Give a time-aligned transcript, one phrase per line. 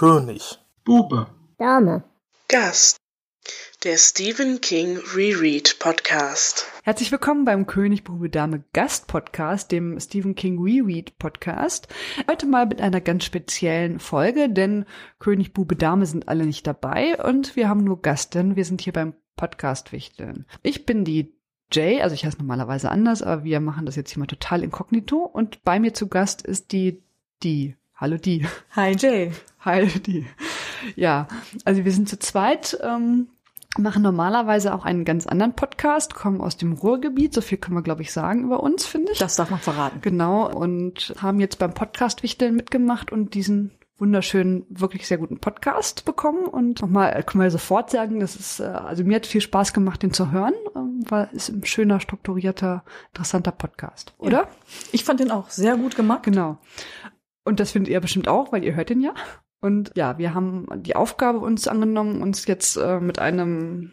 [0.00, 0.58] König.
[0.82, 1.26] Bube.
[1.58, 2.04] Dame.
[2.48, 2.96] Gast.
[3.84, 6.64] Der Stephen King Reread Podcast.
[6.84, 11.88] Herzlich willkommen beim König Bube Dame Gast Podcast, dem Stephen King Reread Podcast.
[12.26, 14.86] Heute mal mit einer ganz speziellen Folge, denn
[15.18, 18.80] König Bube Dame sind alle nicht dabei und wir haben nur Gast, denn wir sind
[18.80, 20.46] hier beim Podcast Wichteln.
[20.62, 21.34] Ich bin die
[21.70, 25.18] Jay, also ich heiße normalerweise anders, aber wir machen das jetzt hier mal total inkognito
[25.18, 27.02] und bei mir zu Gast ist die
[27.42, 27.76] die.
[28.00, 28.46] Hallo die.
[28.70, 29.30] Hi Jay.
[29.62, 30.24] Hi die.
[30.96, 31.28] Ja,
[31.66, 33.28] also wir sind zu zweit, ähm,
[33.76, 37.82] machen normalerweise auch einen ganz anderen Podcast, kommen aus dem Ruhrgebiet, so viel können wir,
[37.82, 39.18] glaube ich, sagen über uns, finde ich.
[39.18, 39.98] Das darf man verraten.
[40.00, 46.06] Genau, und haben jetzt beim Podcast Wichteln mitgemacht und diesen wunderschönen, wirklich sehr guten Podcast
[46.06, 46.46] bekommen.
[46.46, 49.74] Und nochmal äh, können wir sofort sagen, das ist, äh, also mir hat viel Spaß
[49.74, 54.38] gemacht, den zu hören, ähm, weil es ein schöner, strukturierter, interessanter Podcast, oder?
[54.38, 54.48] Ja,
[54.92, 56.22] ich fand den auch sehr gut gemacht.
[56.22, 56.56] Genau.
[57.50, 59.12] Und das findet ihr bestimmt auch, weil ihr hört den ja.
[59.60, 63.90] Und ja, wir haben die Aufgabe uns angenommen, uns jetzt äh, mit einem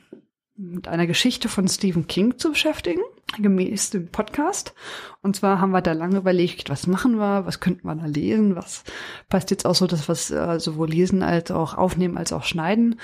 [0.56, 3.02] mit einer Geschichte von Stephen King zu beschäftigen,
[3.40, 4.74] gemäß dem Podcast.
[5.22, 8.56] Und zwar haben wir da lange überlegt, was machen wir, was könnten wir da lesen,
[8.56, 8.84] was
[9.30, 12.44] passt jetzt auch so, dass wir es äh, sowohl lesen als auch aufnehmen als auch
[12.44, 13.00] schneiden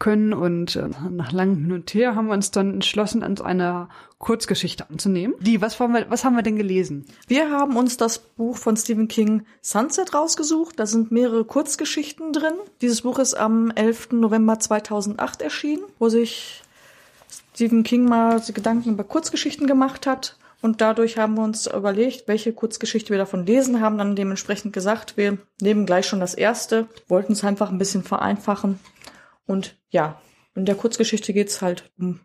[0.00, 0.32] können.
[0.32, 4.90] Und äh, nach langem Hin und Her haben wir uns dann entschlossen, uns einer Kurzgeschichte
[4.90, 5.36] anzunehmen.
[5.40, 7.06] Die, was, wollen wir, was haben wir denn gelesen?
[7.28, 10.78] Wir haben uns das Buch von Stephen King Sunset rausgesucht.
[10.80, 12.54] Da sind mehrere Kurzgeschichten drin.
[12.80, 14.12] Dieses Buch ist am 11.
[14.12, 16.64] November 2008 erschienen, wo sich
[17.58, 20.36] Stephen King mal Gedanken über Kurzgeschichten gemacht hat.
[20.62, 25.16] Und dadurch haben wir uns überlegt, welche Kurzgeschichte wir davon lesen, haben dann dementsprechend gesagt,
[25.16, 28.78] wir nehmen gleich schon das erste, wollten es einfach ein bisschen vereinfachen.
[29.44, 30.22] Und ja,
[30.54, 32.20] in der Kurzgeschichte geht's halt um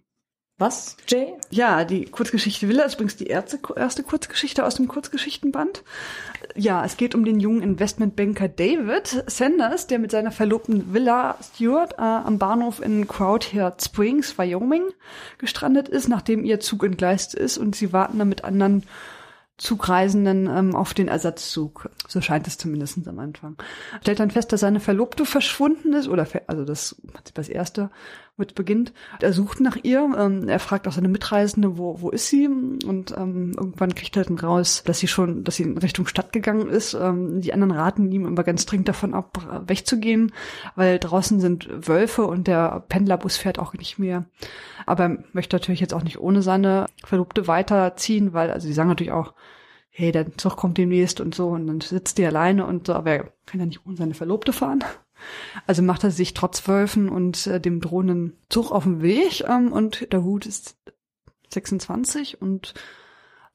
[0.59, 1.34] was, Jay?
[1.50, 5.84] Ja, die Kurzgeschichte Villa ist übrigens die erste, erste Kurzgeschichte aus dem Kurzgeschichtenband.
[6.56, 11.94] Ja, es geht um den jungen Investmentbanker David Sanders, der mit seiner Verlobten Villa Stewart
[11.94, 14.84] äh, am Bahnhof in Crowdhead Springs, Wyoming,
[15.40, 18.84] gestrandet ist, nachdem ihr Zug entgleist ist und sie warten dann mit anderen
[19.58, 21.90] Zugreisenden ähm, auf den Ersatzzug.
[22.08, 23.56] So scheint es zumindest am Anfang.
[24.02, 27.02] Stellt dann fest, dass seine Verlobte verschwunden ist, oder also das
[27.34, 27.90] das erste
[28.36, 28.94] mit beginnt.
[29.22, 32.48] Er sucht nach ihr, ähm, er fragt auch seine Mitreisende, wo, wo ist sie?
[32.48, 36.34] Und ähm, irgendwann kriegt er dann raus, dass sie schon, dass sie in Richtung Stadt
[36.34, 36.96] gegangen ist.
[36.96, 40.34] Ähm, die anderen raten ihm immer ganz dringend davon ab, wegzugehen,
[40.76, 44.26] weil draußen sind Wölfe und der Pendlerbus fährt auch nicht mehr.
[44.88, 48.90] Aber er möchte natürlich jetzt auch nicht ohne seine Verlobte weiterziehen, weil, also sie sagen
[48.90, 49.34] natürlich auch,
[49.92, 53.12] hey, der Zug kommt demnächst und so, und dann sitzt die alleine und so, aber
[53.12, 54.84] er kann ja nicht ohne seine Verlobte fahren.
[55.67, 59.72] Also macht er sich trotz Wölfen und äh, dem drohenden Zug auf den Weg ähm,
[59.72, 60.75] und der Hut ist
[61.53, 62.73] 26 und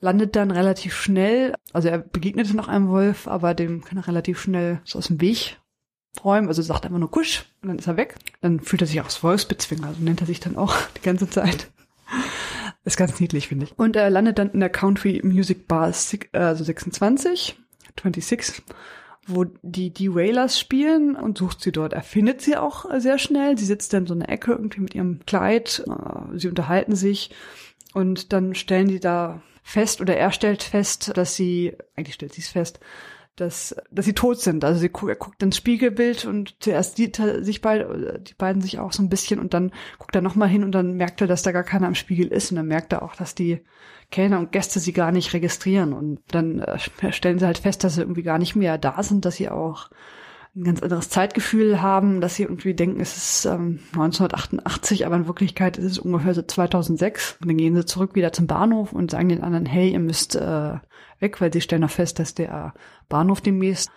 [0.00, 4.40] landet dann relativ schnell, also er begegnete noch einem Wolf, aber dem kann er relativ
[4.40, 5.58] schnell so aus dem Weg
[6.24, 8.16] räumen, also sagt einfach nur Kusch und dann ist er weg.
[8.40, 11.28] Dann fühlt er sich auch als Wolfsbezwinger, also nennt er sich dann auch die ganze
[11.28, 11.70] Zeit.
[12.84, 13.78] Ist ganz niedlich, finde ich.
[13.78, 15.92] Und er landet dann in der Country Music Bar
[16.32, 17.56] also 26,
[18.02, 18.62] 26
[19.28, 21.93] wo die Wailers spielen und sucht sie dort.
[21.93, 23.59] Er findet sie auch sehr schnell.
[23.59, 25.84] Sie sitzt dann so in der Ecke irgendwie mit ihrem Kleid.
[25.87, 27.31] Äh, sie unterhalten sich
[27.94, 32.41] und dann stellen die da fest oder er stellt fest, dass sie, eigentlich stellt sie
[32.41, 32.81] es fest,
[33.41, 34.65] dass, dass sie tot sind.
[34.65, 38.78] Also sie, er guckt ins Spiegelbild und zuerst sieht er sich beide, die beiden sich
[38.78, 41.43] auch so ein bisschen und dann guckt er nochmal hin und dann merkt er, dass
[41.43, 43.60] da gar keiner am Spiegel ist und dann merkt er auch, dass die
[44.10, 46.78] Kellner und Gäste sie gar nicht registrieren und dann äh,
[47.12, 49.91] stellen sie halt fest, dass sie irgendwie gar nicht mehr da sind, dass sie auch
[50.56, 55.27] ein ganz anderes Zeitgefühl haben, dass sie irgendwie denken, es ist ähm, 1988, aber in
[55.27, 57.38] Wirklichkeit ist es ungefähr so 2006.
[57.41, 60.34] Und dann gehen sie zurück wieder zum Bahnhof und sagen den anderen, hey, ihr müsst
[60.37, 60.75] äh,
[61.20, 62.74] weg, weil sie stellen noch fest, dass der
[63.08, 63.90] Bahnhof demnächst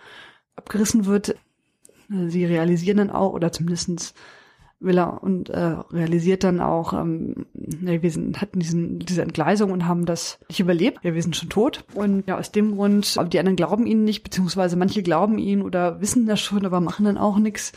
[0.56, 1.36] abgerissen wird.
[2.08, 4.14] Sie realisieren dann auch, oder zumindestens
[4.82, 9.86] will er und äh, realisiert dann auch, ähm, wir sind, hatten diesen, diese Entgleisung und
[9.86, 10.98] haben das nicht überlebt.
[11.02, 11.84] Ja, wir sind schon tot.
[11.94, 15.62] Und ja, aus dem Grund, aber die anderen glauben ihnen nicht, beziehungsweise manche glauben ihnen
[15.62, 17.72] oder wissen das schon, aber machen dann auch nichts.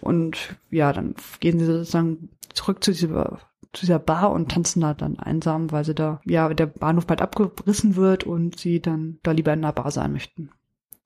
[0.00, 3.40] Und ja, dann gehen sie sozusagen zurück zu dieser
[3.76, 7.20] zu dieser Bar und tanzen da dann einsam, weil sie da, ja, der Bahnhof bald
[7.20, 10.50] abgerissen wird und sie dann da lieber in einer Bar sein möchten.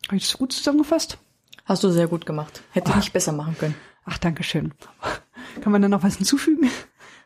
[0.07, 1.19] Habe ich das gut zusammengefasst?
[1.65, 2.63] Hast du sehr gut gemacht.
[2.71, 3.75] Hätte ich nicht besser machen können.
[4.05, 4.73] Ach, danke schön.
[5.61, 6.71] Kann man da noch was hinzufügen?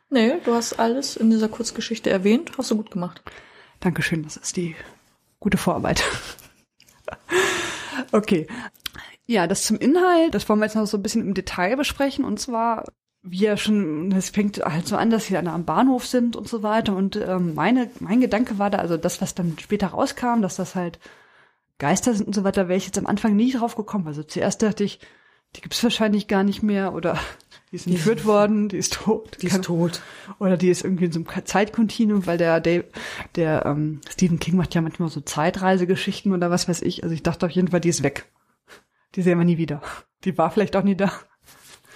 [0.09, 2.53] Nee, du hast alles in dieser Kurzgeschichte erwähnt.
[2.57, 3.23] Hast du gut gemacht.
[3.81, 4.75] Dankeschön, das ist die
[5.41, 6.03] gute Vorarbeit.
[8.13, 8.47] okay.
[9.27, 12.25] Ja, das zum Inhalt, das wollen wir jetzt noch so ein bisschen im Detail besprechen.
[12.25, 12.85] Und zwar,
[13.27, 16.63] wie ja schon, es fängt halt so an, dass sie am Bahnhof sind und so
[16.63, 16.95] weiter.
[16.95, 20.75] Und ähm, meine, mein Gedanke war da, also das, was dann später rauskam, dass das
[20.75, 20.99] halt
[21.79, 24.07] Geister sind und so weiter, wäre ich jetzt am Anfang nie drauf gekommen.
[24.07, 25.01] Also zuerst dachte ich,
[25.57, 27.19] die gibt's wahrscheinlich gar nicht mehr oder
[27.73, 29.39] die ist entführt worden, die ist tot.
[29.41, 30.03] Die Keine- ist tot.
[30.39, 32.85] Oder die ist irgendwie in so einem Zeitkontinuum, weil der, Dave,
[33.37, 37.03] der ähm, Stephen King macht ja manchmal so Zeitreisegeschichten oder was weiß ich.
[37.03, 38.27] Also ich dachte auf jeden Fall, die ist weg.
[39.15, 39.81] Die sehen wir nie wieder.
[40.25, 41.11] Die war vielleicht auch nie da.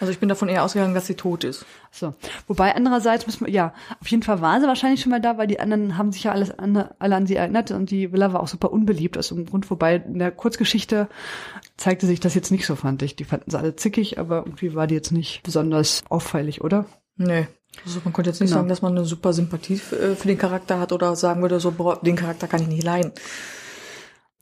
[0.00, 1.65] Also ich bin davon eher ausgegangen, dass sie tot ist.
[1.91, 2.15] So.
[2.47, 5.47] Wobei andererseits muss man, ja, auf jeden Fall war sie wahrscheinlich schon mal da, weil
[5.47, 8.41] die anderen haben sich ja alles an, alle an sie erinnert und die Villa war
[8.41, 9.71] auch super unbeliebt aus irgendeinem Grund.
[9.71, 11.09] Wobei in der Kurzgeschichte
[11.77, 13.17] zeigte sich das jetzt nicht so, fand ich.
[13.17, 16.87] Die fanden sie alle zickig, aber irgendwie war die jetzt nicht besonders auffällig, oder?
[17.17, 17.49] Nee.
[17.85, 18.61] Also man könnte jetzt nicht Genau.
[18.61, 21.61] sagen, dass man eine super Sympathie für, äh, für den Charakter hat oder sagen würde,
[21.61, 23.12] so, boah, den Charakter kann ich nicht leiden.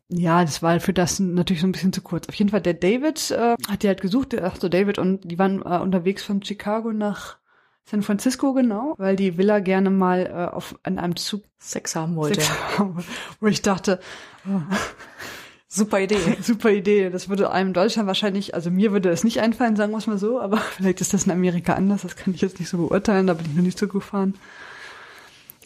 [0.08, 2.28] Ja, das war für das natürlich so ein bisschen zu kurz.
[2.28, 5.30] Auf jeden Fall, der David äh, hat die halt gesucht, der- ach so, David, und
[5.30, 7.38] die waren äh, unterwegs von Chicago nach
[7.84, 12.16] San Francisco, genau, weil die Villa gerne mal äh, auf, an einem Zug Sex haben
[12.16, 12.40] wollte.
[12.40, 13.04] Sex haben,
[13.40, 14.00] wo ich dachte,
[15.68, 16.18] Super Idee.
[16.40, 19.92] super Idee, das würde einem in Deutschland wahrscheinlich, also mir würde es nicht einfallen, sagen
[19.92, 22.60] wir es mal so, aber vielleicht ist das in Amerika anders, das kann ich jetzt
[22.60, 24.34] nicht so beurteilen, da bin ich noch nicht so gefahren.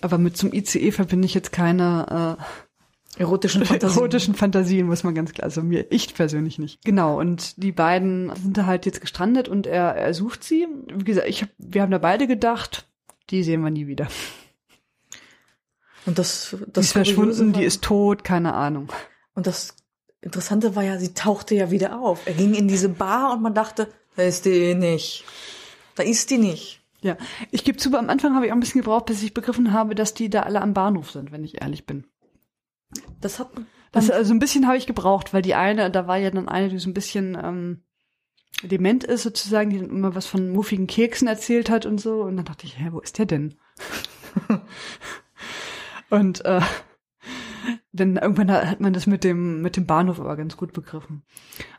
[0.00, 2.42] Aber mit zum ICE verbinde ich jetzt keine äh,
[3.16, 3.98] Erotischen Fantasien.
[3.98, 6.84] erotischen Fantasien, muss man ganz klar, also mir, ich persönlich nicht.
[6.84, 10.66] Genau, und die beiden sind da halt jetzt gestrandet und er, er sucht sie.
[10.92, 12.86] Wie gesagt, ich hab, wir haben da beide gedacht,
[13.30, 14.08] die sehen wir nie wieder.
[16.06, 18.88] Und das, Die das ist verschwunden, die ist tot, keine Ahnung.
[19.34, 19.74] Und das
[20.22, 22.26] Interessante war ja, sie tauchte ja wieder auf.
[22.26, 25.24] Er ging in diese Bar und man dachte, da ist die nicht.
[25.94, 26.80] Da ist die nicht.
[27.02, 27.16] Ja,
[27.50, 29.94] ich gebe zu, am Anfang habe ich auch ein bisschen gebraucht, bis ich begriffen habe,
[29.94, 32.04] dass die da alle am Bahnhof sind, wenn ich ehrlich bin.
[33.20, 33.50] Das hat
[33.92, 36.68] Das, also ein bisschen habe ich gebraucht, weil die eine, da war ja dann eine,
[36.68, 37.82] die so ein bisschen ähm,
[38.62, 42.22] dement ist sozusagen, die dann immer was von muffigen Keksen erzählt hat und so.
[42.22, 43.54] Und dann dachte ich, hä, wo ist der denn?
[46.10, 46.60] und äh,
[47.92, 51.22] dann irgendwann hat man das mit dem mit dem Bahnhof aber ganz gut begriffen.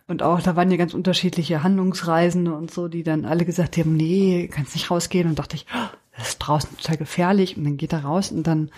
[0.07, 3.95] Und auch da waren ja ganz unterschiedliche Handlungsreisende und so, die dann alle gesagt haben,
[3.95, 5.29] nee, kannst nicht rausgehen.
[5.29, 7.55] Und dachte ich, oh, das ist draußen total gefährlich.
[7.55, 8.71] Und dann geht er raus und dann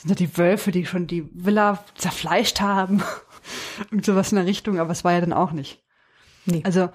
[0.00, 3.02] sind da die Wölfe, die schon die Villa zerfleischt haben.
[3.90, 5.82] und sowas in der Richtung, aber es war ja dann auch nicht.
[6.46, 6.62] Nee.
[6.64, 6.88] Also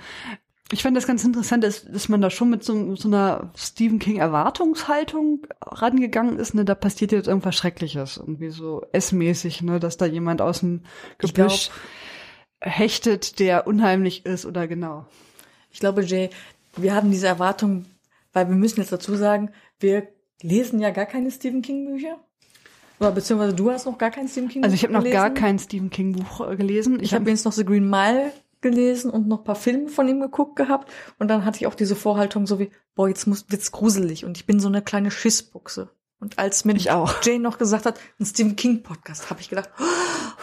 [0.72, 4.00] ich fand das ganz interessant, dass, dass man da schon mit so, so einer Stephen
[4.00, 6.56] King Erwartungshaltung rangegangen ist.
[6.56, 10.82] Ne, da passiert jetzt irgendwas Schreckliches, irgendwie so essmäßig, ne, dass da jemand aus dem
[11.20, 11.70] Gebüsch
[12.62, 15.06] hechtet, der unheimlich ist oder genau.
[15.72, 16.32] Ich glaube, Jay,
[16.76, 17.86] wir haben diese Erwartung,
[18.34, 20.08] weil wir müssen jetzt dazu sagen, wir
[20.42, 22.20] lesen ja gar keine Stephen King Bücher.
[23.00, 25.30] Oder beziehungsweise du hast noch gar kein Stephen King Buch Also ich habe noch gar
[25.30, 27.00] kein Stephen King Buch äh, gelesen.
[27.02, 28.32] Ich habe jetzt noch The Green Mile
[28.62, 30.92] gelesen und noch ein paar Filme von ihm geguckt gehabt.
[31.20, 34.26] Und dann hatte ich auch diese Vorhaltung so wie, boah, jetzt muss, wird's gruselig.
[34.26, 35.90] Und ich bin so eine kleine Schissbuchse.
[36.20, 37.22] Und als mir Ich auch.
[37.22, 39.70] Jane noch gesagt hat, ein Stephen King Podcast, habe ich gedacht,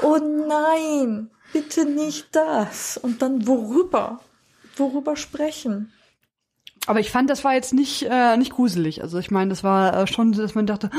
[0.02, 2.96] oh nein, bitte nicht das.
[2.96, 4.20] Und dann worüber?
[4.76, 5.92] Worüber sprechen?
[6.86, 9.02] Aber ich fand, das war jetzt nicht, äh, nicht gruselig.
[9.02, 10.90] Also ich meine, das war äh, schon so, dass man dachte,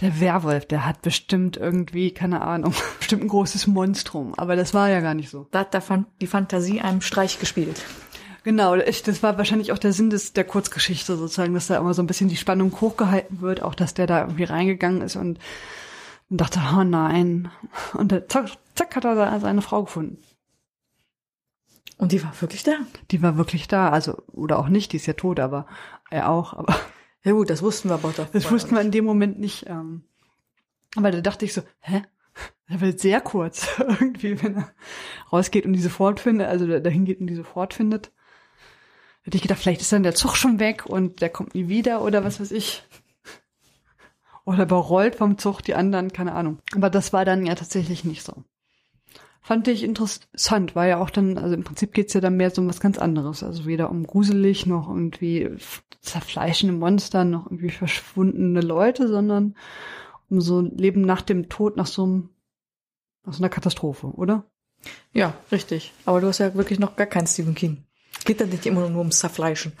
[0.00, 4.34] der Werwolf, der hat bestimmt irgendwie, keine Ahnung, bestimmt ein großes Monstrum.
[4.36, 5.46] Aber das war ja gar nicht so.
[5.50, 7.80] Da hat der Fan- die Fantasie einem Streich gespielt.
[8.44, 12.02] Genau, das war wahrscheinlich auch der Sinn des, der Kurzgeschichte sozusagen, dass da immer so
[12.02, 15.38] ein bisschen die Spannung hochgehalten wird, auch dass der da irgendwie reingegangen ist und,
[16.28, 17.50] und dachte, oh nein.
[17.94, 20.18] Und dann, zack, zack hat er se- seine Frau gefunden.
[22.02, 22.72] Und die war wirklich da.
[23.12, 25.66] Die war wirklich da, also, oder auch nicht, die ist ja tot, aber
[26.10, 26.74] er auch, aber
[27.22, 28.28] Ja gut, das wussten wir aber doch.
[28.30, 29.66] das wussten wir in dem Moment nicht.
[29.68, 30.02] Ähm,
[30.96, 32.02] aber da dachte ich so, hä?
[32.66, 34.72] Er wird sehr kurz irgendwie, wenn er
[35.32, 38.10] rausgeht und die sofort findet, also da- dahin geht und die sofort findet.
[39.22, 42.02] Hätte ich gedacht, vielleicht ist dann der Zug schon weg und der kommt nie wieder
[42.02, 42.82] oder was weiß ich.
[44.44, 46.58] Oder überrollt vom Zug die anderen, keine Ahnung.
[46.74, 48.42] Aber das war dann ja tatsächlich nicht so.
[49.44, 52.62] Fand ich interessant, war ja auch dann, also im Prinzip geht's ja dann mehr so
[52.62, 53.42] um was ganz anderes.
[53.42, 55.50] Also weder um gruselig noch irgendwie
[56.00, 59.56] zerfleischende Monster, noch irgendwie verschwundene Leute, sondern
[60.30, 62.30] um so ein Leben nach dem Tod, nach so einem,
[63.24, 64.44] nach so einer Katastrophe, oder?
[65.12, 65.92] Ja, richtig.
[66.04, 67.84] Aber du hast ja wirklich noch gar keinen Stephen King.
[68.24, 69.72] Geht dann nicht immer nur ums Zerfleischen.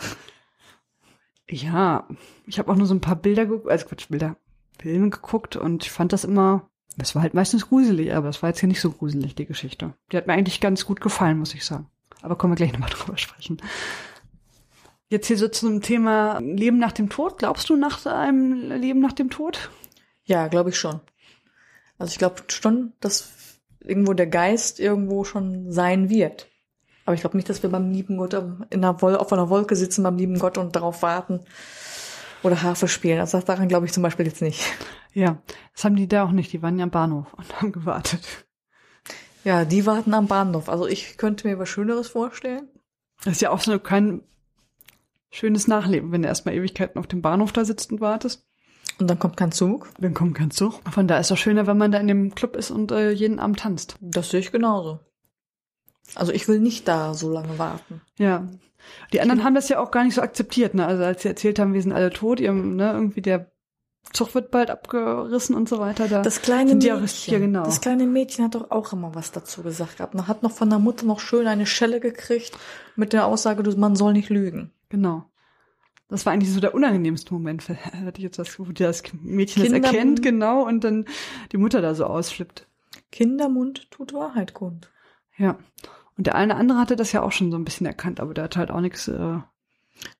[1.48, 2.08] Ja,
[2.46, 4.36] ich habe auch nur so ein paar Bilder geguckt, also Quatsch, Bilder,
[4.80, 8.50] Filme geguckt und ich fand das immer, das war halt meistens gruselig, aber es war
[8.50, 9.94] jetzt hier nicht so gruselig, die Geschichte.
[10.10, 11.86] Die hat mir eigentlich ganz gut gefallen, muss ich sagen.
[12.20, 13.60] Aber kommen wir gleich nochmal drüber sprechen.
[15.08, 17.38] Jetzt hier so zum Thema Leben nach dem Tod.
[17.38, 19.70] Glaubst du nach einem Leben nach dem Tod?
[20.24, 21.00] Ja, glaube ich schon.
[21.98, 23.30] Also ich glaube schon, dass
[23.80, 26.48] irgendwo der Geist irgendwo schon sein wird.
[27.04, 30.02] Aber ich glaube nicht, dass wir beim lieben Gott in einer auf einer Wolke sitzen
[30.02, 31.40] beim lieben Gott und darauf warten
[32.42, 33.20] oder Harfe spielen.
[33.20, 34.62] Also daran glaube ich zum Beispiel jetzt nicht.
[35.14, 35.42] Ja,
[35.74, 36.52] das haben die da auch nicht.
[36.52, 38.46] Die waren ja am Bahnhof und haben gewartet.
[39.44, 40.68] Ja, die warten am Bahnhof.
[40.68, 42.68] Also ich könnte mir was Schöneres vorstellen.
[43.24, 44.22] Das ist ja auch so kein
[45.30, 48.46] schönes Nachleben, wenn du erstmal Ewigkeiten auf dem Bahnhof da sitzt und wartest.
[48.98, 49.88] Und dann kommt kein Zug.
[49.98, 50.80] Dann kommt kein Zug.
[50.90, 53.38] Von da ist doch schöner, wenn man da in dem Club ist und äh, jeden
[53.38, 53.96] Abend tanzt.
[54.00, 55.00] Das sehe ich genauso.
[56.14, 58.02] Also ich will nicht da so lange warten.
[58.18, 58.48] Ja.
[59.12, 60.86] Die anderen haben das ja auch gar nicht so akzeptiert, ne?
[60.86, 63.52] Also als sie erzählt haben, wir sind alle tot, ihr, ne, irgendwie der
[64.12, 66.08] Zug wird bald abgerissen und so weiter.
[66.08, 67.64] Da Das kleine Mädchen, hier, genau.
[67.64, 70.14] das kleine Mädchen hat doch auch immer was dazu gesagt gehabt.
[70.14, 72.52] Man hat noch von der Mutter noch schön eine Schelle gekriegt
[72.96, 74.72] mit der Aussage, man soll nicht lügen.
[74.88, 75.24] Genau.
[76.08, 79.72] Das war eigentlich so der unangenehmste Moment, hatte ich jetzt das, wo das Mädchen das
[79.72, 79.84] Kindermund.
[79.84, 81.06] erkennt, genau, und dann
[81.52, 82.66] die Mutter da so ausflippt.
[83.10, 84.90] Kindermund tut Wahrheit kund.
[85.38, 85.58] Ja.
[86.16, 88.44] Und der eine andere hatte das ja auch schon so ein bisschen erkannt, aber der
[88.44, 89.38] hat halt auch nichts, äh,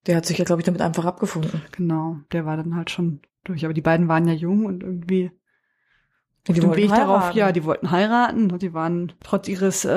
[0.06, 1.62] Der hat sich ja, glaube ich, damit einfach abgefunden.
[1.72, 3.64] genau, der war dann halt schon durch.
[3.64, 5.32] Aber die beiden waren ja jung und irgendwie
[6.46, 7.38] Die auf dem wollten Weg darauf, heiraten.
[7.38, 8.50] ja, die wollten heiraten.
[8.50, 9.90] und Die waren trotz ihres äh,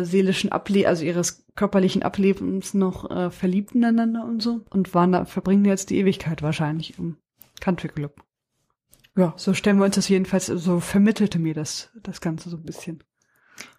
[0.00, 4.62] äh, seelischen Able also ihres körperlichen Ablebens noch äh, verliebt ineinander und so.
[4.70, 7.16] Und waren da, verbringen jetzt die Ewigkeit wahrscheinlich im
[7.60, 8.22] Country Club.
[9.16, 12.64] Ja, So stellen wir uns das jedenfalls, so vermittelte mir das, das Ganze so ein
[12.64, 13.04] bisschen.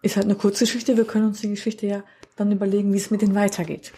[0.02, 0.98] Ist halt eine Kurzgeschichte.
[0.98, 2.04] Wir können uns die Geschichte ja
[2.36, 3.94] dann überlegen, wie es mit denen weitergeht.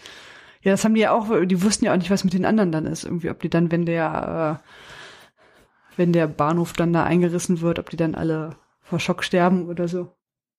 [0.62, 2.72] Ja, das haben die ja auch, die wussten ja auch nicht, was mit den anderen
[2.72, 3.04] dann ist.
[3.04, 7.90] Irgendwie, ob die dann, wenn der, äh, wenn der Bahnhof dann da eingerissen wird, ob
[7.90, 10.12] die dann alle vor Schock sterben oder so.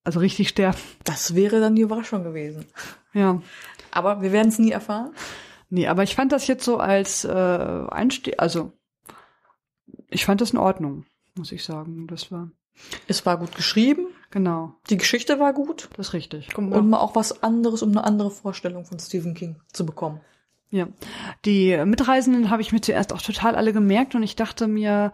[0.03, 0.77] Also richtig sterben.
[1.03, 2.65] Das wäre dann die Überraschung gewesen.
[3.13, 3.41] Ja.
[3.91, 5.11] Aber wir werden es nie erfahren.
[5.69, 7.29] Nee, aber ich fand das jetzt so als äh,
[7.89, 8.71] Einstieg, also
[10.09, 12.07] ich fand das in Ordnung, muss ich sagen.
[12.07, 12.49] Das war,
[13.07, 14.07] Es war gut geschrieben.
[14.31, 15.89] genau, Die Geschichte war gut.
[15.97, 16.57] das ist richtig.
[16.57, 20.21] Und mal auch was anderes, um eine andere Vorstellung von Stephen King zu bekommen.
[20.71, 20.87] Ja,
[21.45, 25.11] die Mitreisenden habe ich mir zuerst auch total alle gemerkt und ich dachte mir,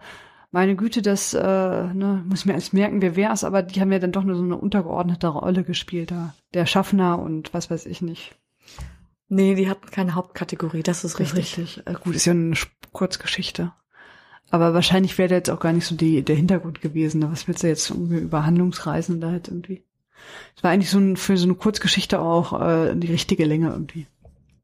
[0.52, 3.80] meine Güte, das äh, ne, muss ich mir erst merken, wer wer ist, aber die
[3.80, 6.34] haben ja dann doch nur so eine untergeordnete Rolle gespielt da.
[6.54, 8.36] Der Schaffner und was weiß ich nicht.
[9.28, 11.58] Nee, die hatten keine Hauptkategorie, das ist richtig.
[11.58, 11.86] richtig.
[11.86, 13.72] Äh, gut, ist ja eine Sch- Kurzgeschichte.
[14.50, 17.20] Aber wahrscheinlich wäre da jetzt auch gar nicht so die, der Hintergrund gewesen.
[17.20, 17.32] ne?
[17.32, 19.82] Was willst du jetzt irgendwie über Handlungsreisen da halt irgendwie?
[20.56, 24.06] Es war eigentlich so ein, für so eine Kurzgeschichte auch äh, die richtige Länge irgendwie.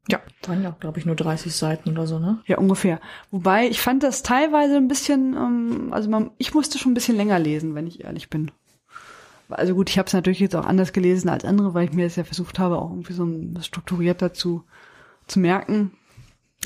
[0.09, 2.41] Ja, waren ja, glaube ich, nur 30 Seiten oder so, ne?
[2.47, 3.01] Ja, ungefähr.
[3.31, 7.17] Wobei, ich fand das teilweise ein bisschen, ähm, also man, ich musste schon ein bisschen
[7.17, 8.51] länger lesen, wenn ich ehrlich bin.
[9.49, 12.05] Also gut, ich habe es natürlich jetzt auch anders gelesen als andere, weil ich mir
[12.05, 14.65] das ja versucht habe, auch irgendwie so ein, strukturiert dazu
[15.29, 15.93] zu merken.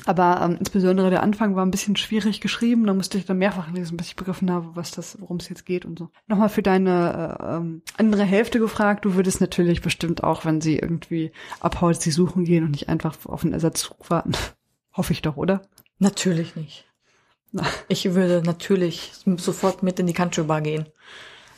[0.04, 2.86] Aber ähm, insbesondere der Anfang war ein bisschen schwierig geschrieben.
[2.86, 5.66] Da musste ich dann mehrfach lesen, bis ich begriffen habe, was das, worum es jetzt
[5.66, 6.10] geht und so.
[6.26, 9.04] Nochmal für deine äh, ähm, andere Hälfte gefragt.
[9.04, 13.16] Du würdest natürlich bestimmt auch, wenn sie irgendwie abhaut, sie suchen gehen und nicht einfach
[13.24, 14.32] auf einen Ersatzzug warten.
[14.92, 15.62] Hoffe ich doch, oder?
[15.98, 16.84] Natürlich nicht.
[17.52, 17.64] Na.
[17.88, 20.86] Ich würde natürlich sofort mit in die Country Bar gehen.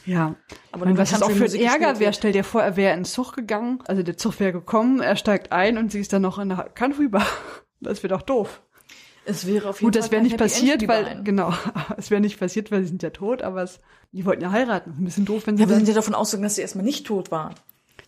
[0.07, 0.37] Ja,
[0.73, 3.00] Aber nur was das auch für ein Ärger wäre, stell dir vor, er wäre in
[3.00, 6.23] den Zug gegangen, also der Zug wäre gekommen, er steigt ein und sie ist dann
[6.23, 7.26] noch in der Country Bar.
[7.80, 8.62] Das wäre doch doof.
[9.25, 11.52] Es wäre auf jeden Gut, das Fall wäre kein nicht passiert, weil, genau,
[11.99, 13.80] es wäre nicht passiert, weil sie sind ja tot, aber es,
[14.12, 14.94] die wollten ja heiraten.
[14.99, 17.06] Ein bisschen doof, wenn sie Ja, wir sind ja davon ausgegangen, dass sie erstmal nicht
[17.06, 17.54] tot waren.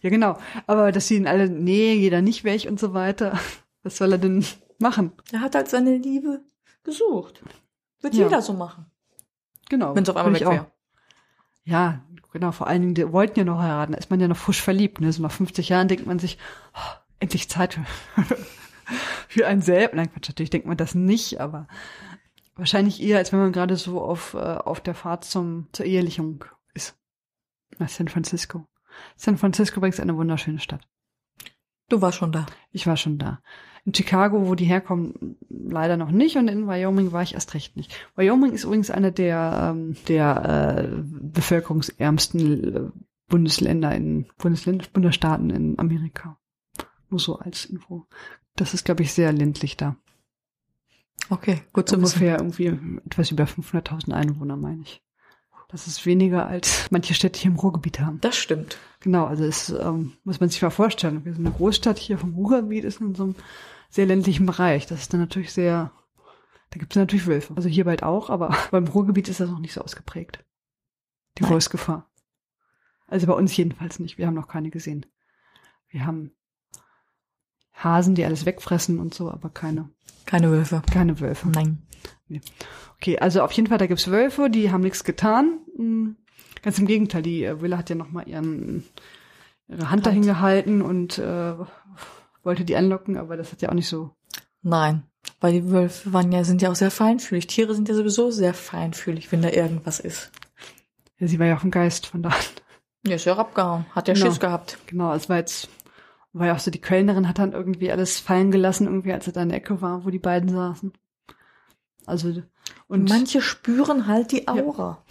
[0.01, 3.39] ja genau, aber dass sie ihn alle, nee, jeder nicht weg und so weiter.
[3.83, 4.45] Was soll er denn
[4.79, 5.13] machen?
[5.33, 6.41] Er hat halt seine Liebe
[6.85, 7.43] gesucht.
[8.01, 8.25] Wird Ja.
[8.25, 8.87] jeder so machen,
[9.69, 9.95] Genau.
[9.95, 10.67] wenn es auf einmal weg wäre.
[11.65, 12.01] Ja,
[12.33, 14.63] genau, vor allen Dingen, die wollten ja noch heiraten, da ist man ja noch frisch
[14.63, 15.13] verliebt, ne?
[15.13, 16.39] So nach 50 Jahren denkt man sich,
[16.75, 17.79] oh, endlich Zeit
[19.29, 19.95] für, einen selbst.
[19.95, 21.67] Nein, Quatsch, natürlich denkt man das nicht, aber
[22.57, 26.45] wahrscheinlich eher, als wenn man gerade so auf, äh, auf der Fahrt zum, zur Ehelichung
[26.75, 26.97] ist.
[27.79, 28.67] Nach San Francisco.
[29.17, 30.87] San Francisco übrigens eine wunderschöne Stadt.
[31.89, 32.47] Du warst schon da.
[32.71, 33.41] Ich war schon da.
[33.85, 36.37] In Chicago, wo die herkommen, leider noch nicht.
[36.37, 37.93] Und in Wyoming war ich erst recht nicht.
[38.15, 42.91] Wyoming ist übrigens eine der, ähm, der äh, bevölkerungsärmsten äh,
[43.29, 46.39] Bundesländer in Bundesländer, Bundesstaaten in Amerika.
[47.09, 48.07] Nur so als Info.
[48.57, 49.97] Das ist, glaube ich, sehr ländlich da.
[51.29, 51.97] Okay, gut zu.
[51.97, 52.67] Ungefähr irgendwie
[53.07, 55.03] etwas über 500.000 Einwohner, meine ich.
[55.69, 58.21] Das ist weniger als manche Städte hier im Ruhrgebiet haben.
[58.21, 58.79] Das stimmt.
[58.99, 61.25] Genau, also es ähm, muss man sich mal vorstellen.
[61.25, 63.35] Wir sind eine Großstadt hier vom Ruhrgebiet, ist in so einem
[63.89, 64.87] sehr ländlichen Bereich.
[64.87, 65.93] Das ist dann natürlich sehr,
[66.71, 67.55] da gibt es natürlich Wölfe.
[67.57, 70.45] Also hier bald auch, aber beim Ruhrgebiet ist das noch nicht so ausgeprägt.
[71.39, 71.49] Die.
[71.49, 72.11] Wolfsgefahr.
[73.07, 74.19] Also bei uns jedenfalls nicht.
[74.19, 75.07] Wir haben noch keine gesehen.
[75.89, 76.33] Wir haben
[77.83, 79.89] Hasen, die alles wegfressen und so, aber keine,
[80.27, 80.83] Keine Wölfe.
[80.93, 81.49] keine Wölfe.
[81.49, 81.83] Nein.
[82.97, 85.59] Okay, also auf jeden Fall, da gibt's Wölfe, die haben nichts getan.
[85.77, 86.17] Hm,
[86.63, 88.85] Ganz im Gegenteil, die äh, Willa hat ja noch mal ihren
[89.69, 91.55] ihre Hand dahin gehalten und äh,
[92.43, 94.11] wollte die anlocken, aber das hat ja auch nicht so.
[94.63, 95.05] Nein.
[95.41, 97.47] Weil die Wölfe waren ja, sind ja auch sehr feinfühlig.
[97.47, 100.33] Tiere sind ja sowieso sehr feinfühlig, wenn da irgendwas ist.
[101.19, 102.31] Ja, sie war ja auch ein Geist von da.
[103.07, 103.87] Ja, ist ja auch abgehauen.
[103.95, 104.27] Hat ja Genau.
[104.27, 104.77] Schiss gehabt.
[104.87, 105.69] Genau, es war jetzt
[106.33, 109.43] Weil auch so die Kellnerin hat dann irgendwie alles fallen gelassen, irgendwie als er da
[109.43, 110.93] in der Ecke war, wo die beiden saßen.
[112.07, 112.43] Also,
[112.87, 115.05] und Manche spüren halt die Aura.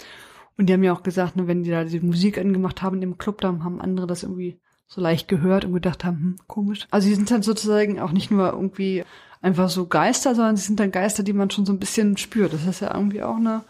[0.58, 3.02] Und die haben ja auch gesagt, ne, wenn die da die Musik angemacht haben in
[3.02, 6.88] dem Club, dann haben andere das irgendwie so leicht gehört und gedacht haben, hm, komisch.
[6.92, 9.04] Also die sind dann sozusagen auch nicht nur irgendwie
[9.42, 12.54] einfach so Geister, sondern sie sind dann Geister, die man schon so ein bisschen spürt.
[12.54, 13.64] Das ist ja irgendwie auch eine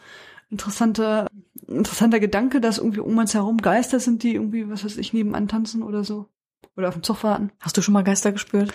[0.50, 1.28] interessante,
[1.68, 5.48] interessanter Gedanke, dass irgendwie um uns herum Geister sind, die irgendwie, was weiß ich, nebenan
[5.48, 6.28] tanzen oder so.
[6.78, 7.52] Oder auf den Zug warten.
[7.60, 8.74] Hast du schon mal Geister gespürt?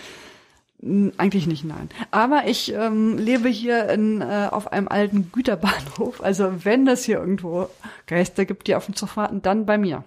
[0.81, 1.89] N- Eigentlich nicht, nein.
[2.11, 6.21] Aber ich ähm, lebe hier in, äh, auf einem alten Güterbahnhof.
[6.21, 7.69] Also wenn das hier irgendwo
[8.07, 10.03] Geister gibt, die auf den Zug warten, dann bei mir.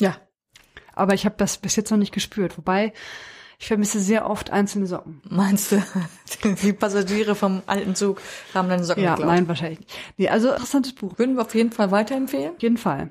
[0.00, 0.16] Ja.
[0.94, 2.58] Aber ich habe das bis jetzt noch nicht gespürt.
[2.58, 2.92] Wobei,
[3.58, 5.22] ich vermisse sehr oft einzelne Socken.
[5.28, 5.82] Meinst du,
[6.62, 8.20] die Passagiere vom alten Zug
[8.52, 9.30] haben deine Socken Ja, geklaut?
[9.32, 9.94] nein, wahrscheinlich nicht.
[10.18, 11.18] Nee, also interessantes Buch.
[11.18, 12.54] Würden wir auf jeden Fall weiterempfehlen?
[12.56, 13.10] Auf jeden Fall.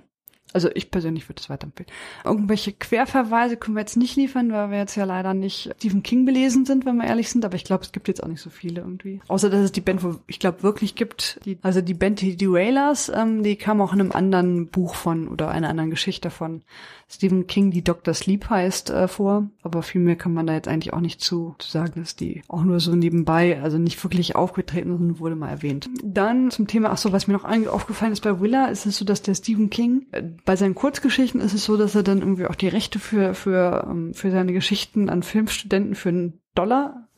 [0.51, 1.91] Also ich persönlich würde es weiterempfehlen.
[2.25, 6.25] Irgendwelche Querverweise können wir jetzt nicht liefern, weil wir jetzt ja leider nicht Stephen King
[6.25, 7.46] belesen sind, wenn wir ehrlich sind.
[7.46, 9.22] Aber ich glaube, es gibt jetzt auch nicht so viele irgendwie.
[9.27, 11.39] Außer dass es die Band, wo ich glaube wirklich gibt.
[11.46, 15.27] Die, also die Band die, Wailers, ähm, die kam auch in einem anderen Buch von
[15.27, 16.63] oder einer anderen Geschichte von
[17.12, 18.13] Stephen King, die Dr.
[18.13, 19.50] Sleep heißt, äh, vor.
[19.63, 22.44] Aber viel mehr kann man da jetzt eigentlich auch nicht zu, zu sagen, dass die
[22.48, 25.89] auch nur so nebenbei, also nicht wirklich aufgetreten sind, wurde mal erwähnt.
[26.03, 29.06] Dann zum Thema, ach so, was mir noch aufgefallen ist bei Willa, ist es so,
[29.06, 32.48] dass der Stephen King, äh, bei seinen Kurzgeschichten ist es so, dass er dann irgendwie
[32.48, 37.10] auch die Rechte für, für, ähm, für seine Geschichten an Filmstudenten für einen Dollar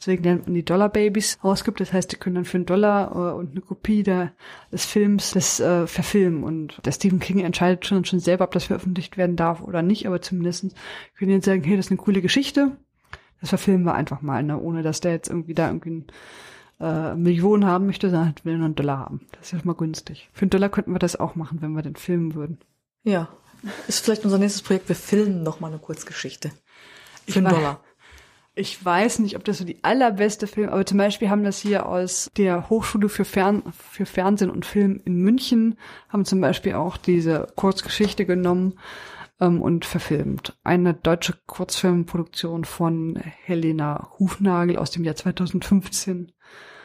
[0.00, 1.78] Deswegen nennt man die Dollar Babies ausgibt.
[1.78, 4.32] Das heißt, die können dann für einen Dollar äh, und eine Kopie der,
[4.72, 6.42] des Films das äh, verfilmen.
[6.42, 10.06] Und der Stephen King entscheidet schon, schon selber, ob das veröffentlicht werden darf oder nicht.
[10.06, 10.74] Aber zumindest
[11.18, 12.78] können die jetzt sagen, hey, das ist eine coole Geschichte.
[13.40, 14.58] Das verfilmen wir einfach mal, ne?
[14.58, 16.04] ohne dass der jetzt irgendwie da irgendwie
[16.80, 19.26] äh, Millionen haben möchte, sondern will nur einen Dollar haben.
[19.32, 20.30] Das ist ja mal günstig.
[20.32, 22.58] Für einen Dollar könnten wir das auch machen, wenn wir den filmen würden.
[23.04, 23.28] Ja.
[23.88, 24.88] Ist vielleicht unser nächstes Projekt.
[24.88, 26.50] Wir filmen noch mal eine Kurzgeschichte.
[27.26, 27.84] Ich Für einen weiß- Dollar.
[28.56, 31.86] Ich weiß nicht, ob das so die allerbeste Film, aber zum Beispiel haben das hier
[31.86, 36.96] aus der Hochschule für, Fern für Fernsehen und Film in München, haben zum Beispiel auch
[36.96, 38.74] diese Kurzgeschichte genommen
[39.40, 40.58] ähm, und verfilmt.
[40.64, 46.32] Eine deutsche Kurzfilmproduktion von Helena Hufnagel aus dem Jahr 2015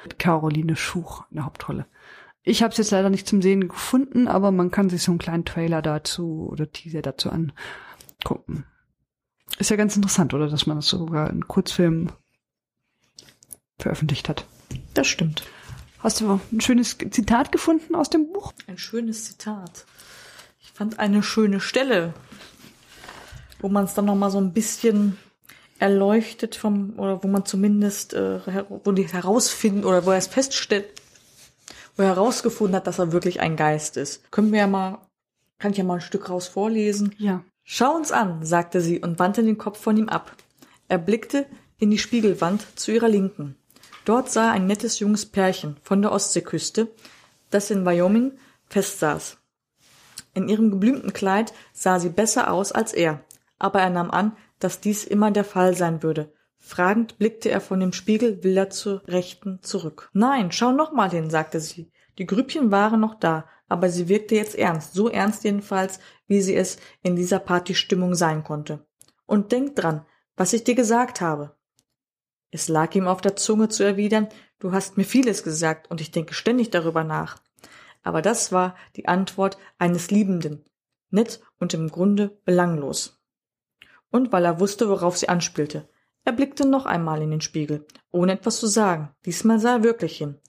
[0.04, 1.88] mit Caroline Schuch in der Hauptrolle.
[2.48, 5.18] Ich habe es jetzt leider nicht zum Sehen gefunden, aber man kann sich so einen
[5.18, 8.66] kleinen Trailer dazu oder Teaser dazu angucken.
[9.58, 10.48] Ist ja ganz interessant, oder?
[10.48, 12.12] Dass man das sogar in Kurzfilmen
[13.80, 14.46] veröffentlicht hat.
[14.94, 15.44] Das stimmt.
[16.00, 18.54] Hast du ein schönes Zitat gefunden aus dem Buch?
[18.68, 19.86] Ein schönes Zitat.
[20.62, 22.14] Ich fand eine schöne Stelle,
[23.60, 25.18] wo man es dann noch mal so ein bisschen
[25.80, 28.40] erleuchtet vom oder wo man zumindest äh,
[28.84, 30.86] wo die herausfinden oder wo er es feststellt,
[31.96, 34.32] wo er herausgefunden hat, dass er wirklich ein Geist ist.
[34.32, 35.00] Können wir ja mal,
[35.60, 37.16] kann ich ja mal ein Stück raus vorlesen.
[37.18, 37.44] Ja.
[37.64, 40.36] Schau uns an, sagte sie und wandte den Kopf von ihm ab.
[40.88, 43.56] Er blickte in die Spiegelwand zu ihrer Linken.
[44.06, 46.90] Dort sah er ein nettes junges Pärchen von der Ostseeküste,
[47.50, 48.34] das in Wyoming
[48.68, 49.38] festsaß.
[50.36, 53.24] In ihrem geblümten Kleid sah sie besser aus als er,
[53.58, 56.32] aber er nahm an, dass dies immer der Fall sein würde.
[56.66, 60.10] Fragend blickte er von dem Spiegel wilder zur Rechten zurück.
[60.14, 61.92] Nein, schau noch mal hin, sagte sie.
[62.18, 66.56] Die Grübchen waren noch da, aber sie wirkte jetzt ernst, so ernst jedenfalls, wie sie
[66.56, 68.84] es in dieser Partystimmung sein konnte.
[69.28, 71.56] Und denk dran, was ich dir gesagt habe.
[72.50, 76.10] Es lag ihm auf der Zunge zu erwidern, du hast mir vieles gesagt und ich
[76.10, 77.38] denke ständig darüber nach.
[78.02, 80.66] Aber das war die Antwort eines Liebenden,
[81.12, 83.22] nett und im Grunde belanglos.
[84.10, 85.88] Und weil er wusste, worauf sie anspielte.
[86.26, 89.12] Er blickte noch einmal in den Spiegel, ohne etwas zu sagen.
[89.26, 90.40] Diesmal sah er wirklich hin.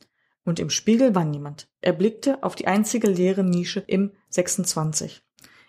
[0.42, 1.68] Und im Spiegel war niemand.
[1.82, 5.22] Er blickte auf die einzige leere Nische im 26.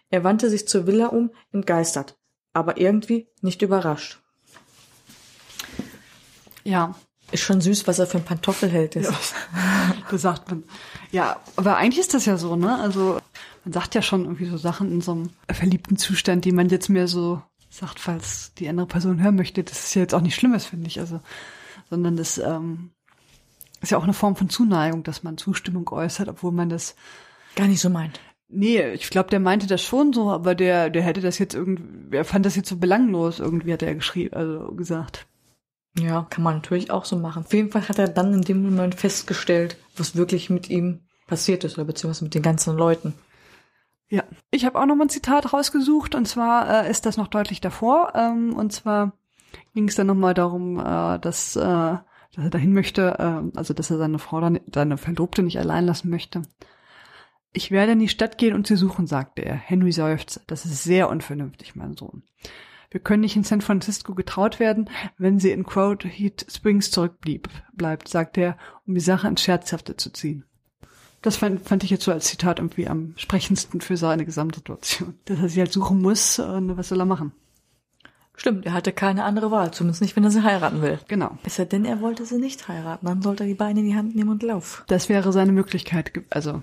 [0.10, 2.18] Er wandte sich zur Villa um, entgeistert,
[2.54, 4.20] aber irgendwie nicht überrascht.
[6.64, 6.96] Ja.
[7.34, 9.12] Ist schon süß, was er für ein Pantoffelheld ist.
[10.10, 10.64] Das sagt man.
[11.12, 12.80] Ja, aber eigentlich ist das ja so, ne?
[12.80, 13.20] Also
[13.66, 16.88] man sagt ja schon irgendwie so Sachen in so einem verliebten Zustand, die man jetzt
[16.88, 17.42] mehr so
[17.78, 19.64] sagt, falls die andere Person hören möchte.
[19.64, 21.00] Das ist ja jetzt auch nicht Schlimmes, finde ich.
[21.00, 21.22] Also,
[21.90, 22.92] sondern das ähm,
[23.82, 26.96] ist ja auch eine Form von Zuneigung, dass man Zustimmung äußert, obwohl man das
[27.58, 28.20] Gar nicht so meint.
[28.50, 32.16] Nee, ich glaube, der meinte das schon so, aber der, der hätte das jetzt irgendwie,
[32.16, 35.26] er fand das jetzt so belanglos, irgendwie hat er geschrieben, also gesagt.
[35.98, 37.44] Ja, kann man natürlich auch so machen.
[37.46, 41.64] Auf jeden Fall hat er dann in dem Moment festgestellt, was wirklich mit ihm passiert
[41.64, 43.16] ist, oder beziehungsweise mit den ganzen Leuten.
[44.10, 47.28] Ja, ich habe auch noch mal ein Zitat rausgesucht und zwar äh, ist das noch
[47.28, 49.14] deutlich davor ähm, und zwar
[49.74, 52.04] ging es dann noch mal darum, äh, dass, äh, dass
[52.38, 56.10] er dahin möchte, äh, also dass er seine Frau, dann, seine Verlobte nicht allein lassen
[56.10, 56.44] möchte.
[57.54, 59.56] Ich werde in die Stadt gehen und sie suchen, sagte er.
[59.56, 60.42] Henry seufzte.
[60.48, 62.24] Das ist sehr unvernünftig, mein Sohn.
[62.90, 67.50] Wir können nicht in San Francisco getraut werden, wenn sie in Crowd Heat Springs zurückblieb,
[67.74, 70.46] bleibt, sagt er, um die Sache ins Scherzhafte zu ziehen.
[71.22, 75.16] Das fand, fand ich jetzt so als Zitat irgendwie am sprechendsten für seine Gesamtsituation.
[75.26, 77.32] Dass er sich halt suchen muss, und was soll er machen?
[78.36, 81.00] Stimmt, er hatte keine andere Wahl, zumindest nicht, wenn er sie heiraten will.
[81.08, 81.40] Genau.
[81.44, 83.96] Es sei denn, er wollte sie nicht heiraten, dann sollte er die Beine in die
[83.96, 84.84] Hand nehmen und lauf.
[84.88, 86.62] Das wäre seine Möglichkeit, also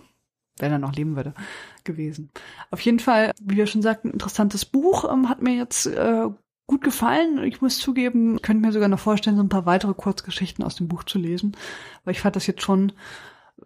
[0.59, 1.35] wenn er noch leben würde,
[1.83, 2.31] gewesen.
[2.71, 6.29] Auf jeden Fall, wie wir schon sagten, interessantes Buch, ähm, hat mir jetzt äh,
[6.69, 7.43] gut gefallen.
[7.43, 10.77] Ich muss zugeben, ich könnte mir sogar noch vorstellen, so ein paar weitere Kurzgeschichten aus
[10.77, 11.57] dem Buch zu lesen,
[12.05, 12.93] weil ich fand das jetzt schon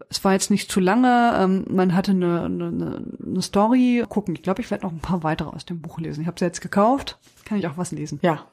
[0.08, 4.04] es war jetzt nicht zu lange, ähm, man hatte eine, eine, eine Story.
[4.08, 6.22] Gucken, ich glaube, ich werde noch ein paar weitere aus dem Buch lesen.
[6.22, 8.18] Ich habe sie jetzt gekauft, kann ich auch was lesen.
[8.22, 8.46] Ja,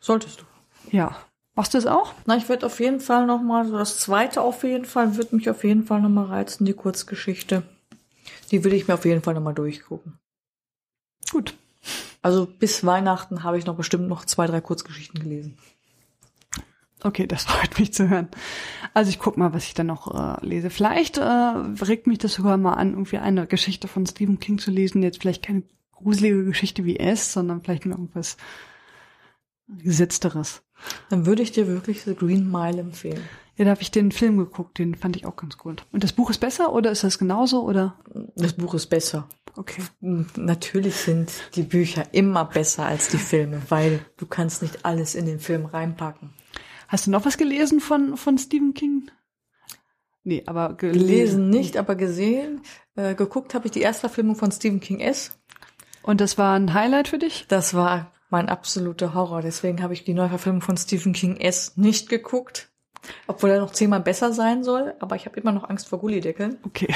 [0.00, 0.44] solltest du.
[0.96, 1.16] Ja.
[1.54, 2.12] Machst du das auch?
[2.26, 5.32] Na, ich werde auf jeden Fall noch mal, so das zweite auf jeden Fall, wird
[5.32, 7.62] mich auf jeden Fall noch mal reizen, die Kurzgeschichte.
[8.50, 10.18] Die will ich mir auf jeden Fall noch mal durchgucken.
[11.30, 11.54] Gut.
[12.20, 15.56] Also bis Weihnachten habe ich noch bestimmt noch zwei, drei Kurzgeschichten gelesen.
[17.06, 18.28] Okay, das freut mich zu hören.
[18.92, 20.70] Also ich guck mal, was ich dann noch äh, lese.
[20.70, 24.72] Vielleicht äh, regt mich das sogar mal an, irgendwie eine Geschichte von Stephen King zu
[24.72, 25.02] lesen.
[25.02, 28.36] Jetzt vielleicht keine gruselige Geschichte wie es, sondern vielleicht nur irgendwas
[29.68, 30.62] Gesetzteres.
[31.08, 33.22] Dann würde ich dir wirklich The Green Mile empfehlen.
[33.56, 35.86] Ja, da habe ich den Film geguckt, den fand ich auch ganz gut.
[35.92, 37.98] Und das Buch ist besser oder ist das genauso oder?
[38.34, 39.28] Das Buch ist besser.
[39.54, 39.82] Okay.
[40.00, 45.24] Natürlich sind die Bücher immer besser als die Filme, weil du kannst nicht alles in
[45.24, 46.34] den Film reinpacken.
[46.88, 49.10] Hast du noch was gelesen von, von Stephen King?
[50.24, 52.62] Nee, aber Gelesen nicht, aber gesehen.
[52.96, 55.38] Äh, geguckt habe ich die Erstverfilmung von Stephen King S.
[56.02, 57.46] Und das war ein Highlight für dich?
[57.48, 59.42] Das war mein absoluter Horror.
[59.42, 62.70] Deswegen habe ich die Neuverfilmung von Stephen King S nicht geguckt.
[63.28, 66.58] Obwohl er noch zehnmal besser sein soll, aber ich habe immer noch Angst vor Gullideckeln.
[66.64, 66.92] Okay.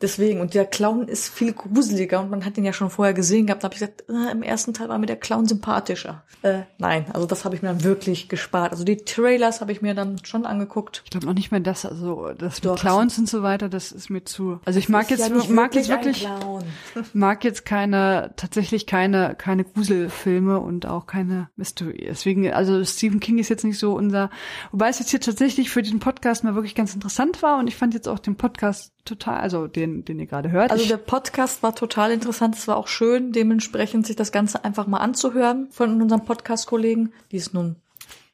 [0.00, 3.46] Deswegen, und der Clown ist viel gruseliger und man hat ihn ja schon vorher gesehen
[3.46, 3.62] gehabt.
[3.62, 6.24] Da habe ich gesagt, äh, im ersten Teil war mir der Clown sympathischer.
[6.42, 8.72] Äh, nein, also das habe ich mir dann wirklich gespart.
[8.72, 11.02] Also die Trailers habe ich mir dann schon angeguckt.
[11.04, 12.76] Ich glaube noch nicht mehr das, also das mit Doch.
[12.76, 14.58] Clowns und so weiter, das ist mir zu.
[14.64, 16.64] Also ich mag jetzt ja mag jetzt wirklich Clown.
[17.12, 22.06] mag jetzt keine tatsächlich keine keine Gruselfilme und auch keine Mystery.
[22.08, 24.30] Deswegen also Stephen King ist jetzt nicht so unser
[24.72, 27.76] wobei es jetzt hier tatsächlich für diesen Podcast mal wirklich ganz interessant war und ich
[27.76, 30.70] fand jetzt auch den Podcast total also den den ihr gerade hört.
[30.70, 32.56] Also der Podcast war total interessant.
[32.56, 37.36] Es war auch schön, dementsprechend sich das Ganze einfach mal anzuhören von unseren Podcast-Kollegen, die
[37.36, 37.76] es nun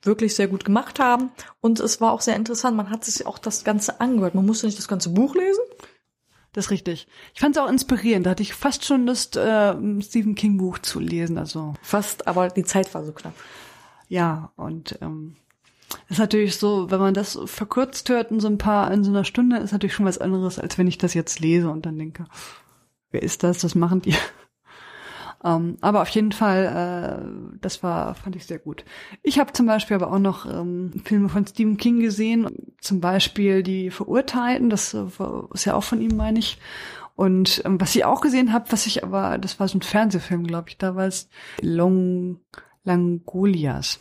[0.02, 1.30] wirklich sehr gut gemacht haben.
[1.60, 2.76] Und es war auch sehr interessant.
[2.76, 4.34] Man hat sich auch das Ganze angehört.
[4.34, 5.62] Man musste nicht das ganze Buch lesen.
[6.52, 7.08] das ist richtig.
[7.34, 8.26] Ich fand es auch inspirierend.
[8.26, 12.26] Da hatte ich fast schon Lust äh, ein Stephen King Buch zu lesen, also Fast,
[12.26, 13.34] aber die Zeit war so knapp.
[14.08, 15.36] Ja, und ähm,
[16.08, 19.24] ist natürlich so, wenn man das verkürzt hört in so ein paar, in so einer
[19.24, 22.26] Stunde, ist natürlich schon was anderes, als wenn ich das jetzt lese und dann denke,
[23.10, 24.14] wer ist das, das machen die.
[25.44, 26.64] ähm, aber auf jeden Fall,
[27.22, 28.84] äh, das war, fand ich sehr gut.
[29.22, 32.46] Ich habe zum Beispiel aber auch noch ähm, Filme von Stephen King gesehen,
[32.80, 35.04] zum Beispiel Die Verurteilten, das äh,
[35.54, 36.58] ist ja auch von ihm, meine ich.
[37.16, 40.46] Und ähm, was ich auch gesehen habe, was ich aber, das war so ein Fernsehfilm,
[40.46, 41.28] glaube ich, da war es
[41.60, 42.40] Long
[42.84, 43.98] Langolias,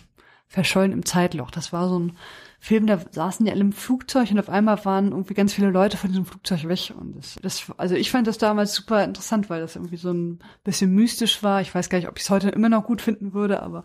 [0.47, 1.51] verschollen im Zeitloch.
[1.51, 2.17] Das war so ein
[2.59, 5.95] Film, da saßen die alle im Flugzeug und auf einmal waren irgendwie ganz viele Leute
[5.95, 6.91] von diesem Flugzeug weg.
[6.99, 10.39] Und das, das also ich fand das damals super interessant, weil das irgendwie so ein
[10.63, 11.61] bisschen mystisch war.
[11.61, 13.83] Ich weiß gar nicht, ob ich es heute immer noch gut finden würde, aber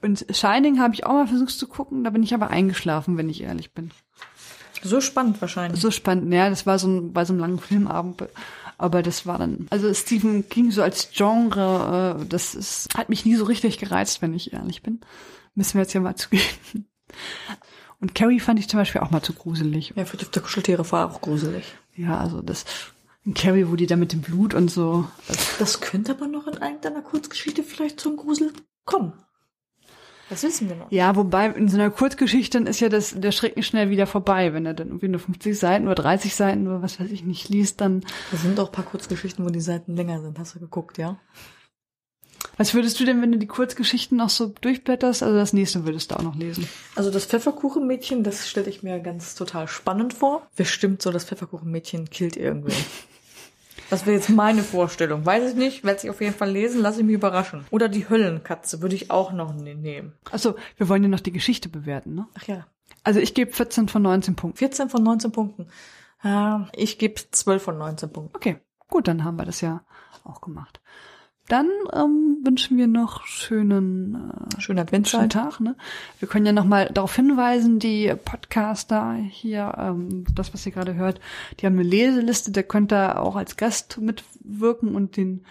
[0.00, 3.28] und Shining habe ich auch mal versucht zu gucken, da bin ich aber eingeschlafen, wenn
[3.28, 3.90] ich ehrlich bin.
[4.82, 5.80] So spannend wahrscheinlich.
[5.80, 8.24] So spannend, ja, das war so ein, bei so einem langen Filmabend.
[8.76, 13.24] Aber das war dann, also Stephen King so als Genre, äh, das ist, hat mich
[13.24, 15.00] nie so richtig gereizt, wenn ich ehrlich bin.
[15.54, 16.88] Müssen wir jetzt ja mal zugeben.
[18.00, 19.94] Und Carrie fand ich zum Beispiel auch mal zu gruselig.
[19.96, 21.64] Ja, vertiefte Kuscheltiere war auch gruselig.
[21.96, 22.64] Ja, also das,
[23.34, 25.06] Carrie, wo die da mit dem Blut und so.
[25.58, 28.52] Das, könnte aber noch in irgendeiner Kurzgeschichte vielleicht zum Grusel
[28.84, 29.14] kommen.
[30.28, 30.90] Das wissen wir noch.
[30.90, 34.52] ja, wobei in so einer Kurzgeschichte dann ist ja das, der Schrecken schnell wieder vorbei.
[34.52, 37.48] Wenn er dann irgendwie nur 50 Seiten oder 30 Seiten oder was weiß ich nicht
[37.48, 40.38] liest, dann Da sind auch ein paar Kurzgeschichten, wo die Seiten länger sind.
[40.38, 41.18] Hast du geguckt, ja?
[42.56, 45.22] Was würdest du denn, wenn du die Kurzgeschichten noch so durchblätterst?
[45.22, 46.68] Also das nächste würdest du auch noch lesen.
[46.94, 50.46] Also das Pfefferkuchenmädchen, das stelle ich mir ganz total spannend vor.
[50.56, 52.74] Bestimmt so, das Pfefferkuchenmädchen killt irgendwen.
[53.90, 55.26] Das wäre jetzt meine Vorstellung.
[55.26, 57.66] Weiß ich nicht, werde ich auf jeden Fall lesen, lasse ich mich überraschen.
[57.70, 60.14] Oder die Höllenkatze würde ich auch noch ne- nehmen.
[60.32, 62.26] Achso, wir wollen ja noch die Geschichte bewerten, ne?
[62.34, 62.66] Ach ja,
[63.04, 64.56] Also ich gebe 14 von 19 Punkten.
[64.58, 65.66] 14 von 19 Punkten.
[66.24, 68.34] Ja, ich gebe 12 von 19 Punkten.
[68.34, 68.56] Okay,
[68.88, 69.84] gut, dann haben wir das ja
[70.24, 70.80] auch gemacht.
[71.48, 75.32] Dann ähm, wünschen wir noch schönen, äh, Schöne schönen Adventszeit.
[75.32, 75.60] Tag.
[75.60, 75.76] Ne?
[76.18, 80.94] Wir können ja noch mal darauf hinweisen, die Podcaster hier, ähm, das, was ihr gerade
[80.94, 81.20] hört,
[81.60, 85.44] die haben eine Leseliste, der könnt da auch als Gast mitwirken und den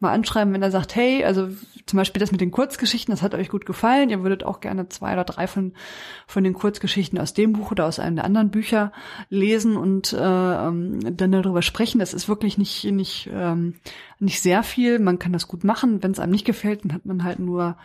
[0.00, 1.48] mal anschreiben, wenn er sagt, hey, also
[1.86, 4.88] zum Beispiel das mit den Kurzgeschichten, das hat euch gut gefallen, ihr würdet auch gerne
[4.88, 5.72] zwei oder drei von,
[6.26, 8.92] von den Kurzgeschichten aus dem Buch oder aus einem der anderen Bücher
[9.28, 11.98] lesen und äh, ähm, dann darüber sprechen.
[11.98, 13.74] Das ist wirklich nicht, nicht, ähm,
[14.18, 14.98] nicht sehr viel.
[14.98, 16.02] Man kann das gut machen.
[16.02, 17.76] Wenn es einem nicht gefällt, dann hat man halt nur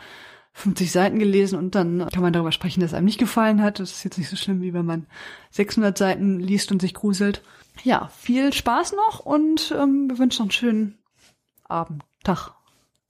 [0.53, 3.79] 50 Seiten gelesen und dann kann man darüber sprechen, dass es einem nicht gefallen hat.
[3.79, 5.05] Das ist jetzt nicht so schlimm, wie wenn man
[5.51, 7.41] 600 Seiten liest und sich gruselt.
[7.83, 10.97] Ja, viel Spaß noch und ähm, wir wünschen noch einen schönen
[11.67, 12.51] Abend, Tag,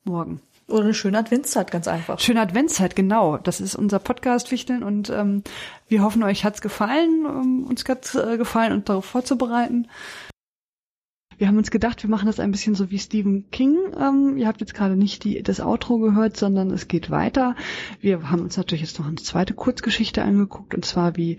[0.03, 0.41] Morgen.
[0.67, 2.19] Oder eine schöne Adventszeit, ganz einfach.
[2.19, 3.37] Schöne Adventszeit, genau.
[3.37, 5.43] Das ist unser Podcast Fichteln und ähm,
[5.87, 9.87] wir hoffen, euch hat's gefallen, ähm, uns hat's äh, gefallen und darauf vorzubereiten.
[11.37, 13.77] Wir haben uns gedacht, wir machen das ein bisschen so wie Stephen King.
[13.99, 17.55] Ähm, ihr habt jetzt gerade nicht die, das Outro gehört, sondern es geht weiter.
[17.99, 21.37] Wir haben uns natürlich jetzt noch eine zweite Kurzgeschichte angeguckt und zwar wie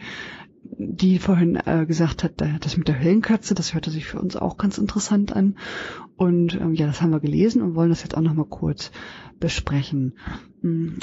[0.79, 4.57] die vorhin äh, gesagt hat, das mit der Höllenkatze, das hörte sich für uns auch
[4.57, 5.57] ganz interessant an.
[6.16, 8.90] Und ähm, ja, das haben wir gelesen und wollen das jetzt auch nochmal kurz
[9.38, 10.14] besprechen.
[10.62, 10.98] Hm,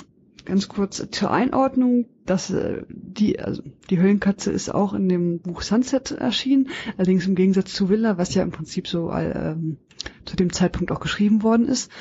[0.46, 5.62] ganz kurz zur Einordnung, dass äh, die, also die Höllenkatze ist auch in dem Buch
[5.62, 9.78] Sunset erschienen, allerdings im Gegensatz zu Villa, was ja im Prinzip so ähm,
[10.26, 11.92] zu dem Zeitpunkt auch geschrieben worden ist,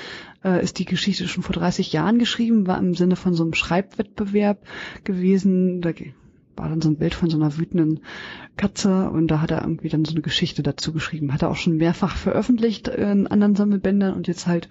[0.45, 3.55] äh, ist die Geschichte schon vor 30 Jahren geschrieben, war im Sinne von so einem
[3.55, 4.65] Schreibwettbewerb
[5.05, 5.81] gewesen.
[5.81, 5.93] Da
[6.57, 8.01] war dann so ein Bild von so einer wütenden
[8.57, 11.33] Katze und da hat er irgendwie dann so eine Geschichte dazu geschrieben.
[11.33, 14.69] Hat er auch schon mehrfach veröffentlicht in anderen Sammelbändern und jetzt halt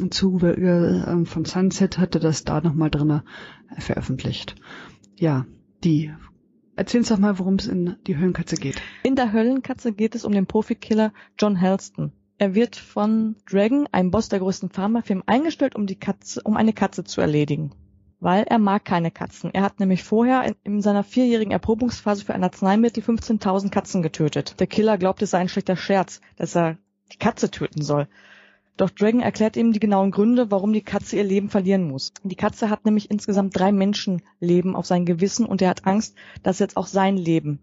[0.00, 3.22] im Zuge äh, von Sunset hat er das da nochmal drin
[3.78, 4.56] veröffentlicht.
[5.16, 5.46] Ja,
[5.84, 6.12] die.
[6.76, 8.82] Erzähl uns doch mal, worum es in die Höllenkatze geht.
[9.04, 12.10] In der Höllenkatze geht es um den Profikiller John Helston.
[12.36, 16.72] Er wird von Dragon, einem Boss der größten Pharmafirmen, eingestellt, um die Katze, um eine
[16.72, 17.70] Katze zu erledigen
[18.24, 19.52] weil er mag keine Katzen.
[19.52, 24.58] Er hat nämlich vorher in, in seiner vierjährigen Erprobungsphase für ein Arzneimittel 15.000 Katzen getötet.
[24.60, 26.78] Der Killer glaubt, es sei ein schlechter Scherz, dass er
[27.12, 28.08] die Katze töten soll.
[28.78, 32.14] Doch Dragon erklärt ihm die genauen Gründe, warum die Katze ihr Leben verlieren muss.
[32.22, 36.60] Die Katze hat nämlich insgesamt drei Menschenleben auf sein Gewissen und er hat Angst, dass
[36.60, 37.60] jetzt auch sein Leben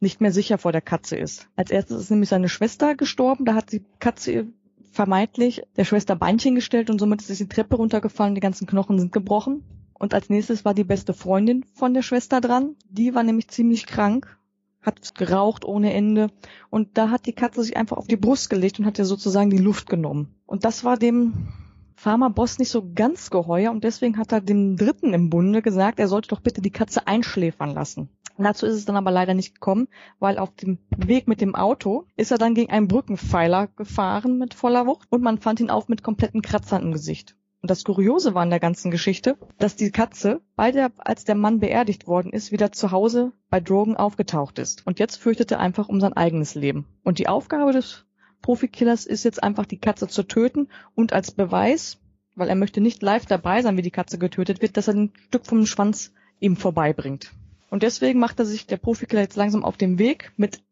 [0.00, 1.48] nicht mehr sicher vor der Katze ist.
[1.54, 4.46] Als erstes ist nämlich seine Schwester gestorben, da hat die Katze
[4.90, 8.98] vermeintlich der Schwester Beinchen gestellt und somit ist sie die Treppe runtergefallen, die ganzen Knochen
[8.98, 9.62] sind gebrochen.
[10.02, 12.74] Und als nächstes war die beste Freundin von der Schwester dran.
[12.90, 14.36] Die war nämlich ziemlich krank,
[14.80, 16.26] hat geraucht ohne Ende.
[16.70, 19.50] Und da hat die Katze sich einfach auf die Brust gelegt und hat ihr sozusagen
[19.50, 20.34] die Luft genommen.
[20.44, 21.46] Und das war dem
[21.94, 26.08] Pharma-Boss nicht so ganz geheuer und deswegen hat er dem Dritten im Bunde gesagt, er
[26.08, 28.08] sollte doch bitte die Katze einschläfern lassen.
[28.38, 29.86] Dazu ist es dann aber leider nicht gekommen,
[30.18, 34.54] weil auf dem Weg mit dem Auto ist er dann gegen einen Brückenpfeiler gefahren mit
[34.54, 37.36] voller Wucht und man fand ihn auch mit kompletten Kratzern im Gesicht.
[37.62, 41.36] Und das Kuriose war in der ganzen Geschichte, dass die Katze, bei der, als der
[41.36, 44.84] Mann beerdigt worden ist, wieder zu Hause bei Drogen aufgetaucht ist.
[44.84, 46.86] Und jetzt fürchtete er einfach um sein eigenes Leben.
[47.04, 48.04] Und die Aufgabe des
[48.42, 51.98] Profikillers ist jetzt einfach, die Katze zu töten und als Beweis,
[52.34, 55.12] weil er möchte nicht live dabei sein, wie die Katze getötet wird, dass er ein
[55.28, 57.32] Stück vom Schwanz ihm vorbeibringt.
[57.70, 60.64] Und deswegen macht er sich der Profikiller jetzt langsam auf den Weg mit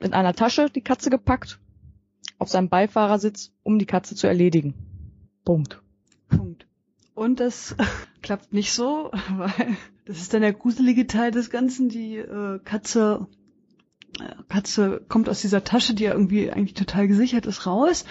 [0.00, 1.60] in einer Tasche die Katze gepackt,
[2.38, 4.74] auf seinem Beifahrersitz, um die Katze zu erledigen.
[5.44, 5.80] Punkt.
[7.16, 7.74] Und das
[8.22, 11.88] klappt nicht so, weil das ist dann der gruselige Teil des Ganzen.
[11.88, 13.26] Die äh, Katze,
[14.20, 18.04] äh, Katze kommt aus dieser Tasche, die ja irgendwie eigentlich total gesichert ist, raus.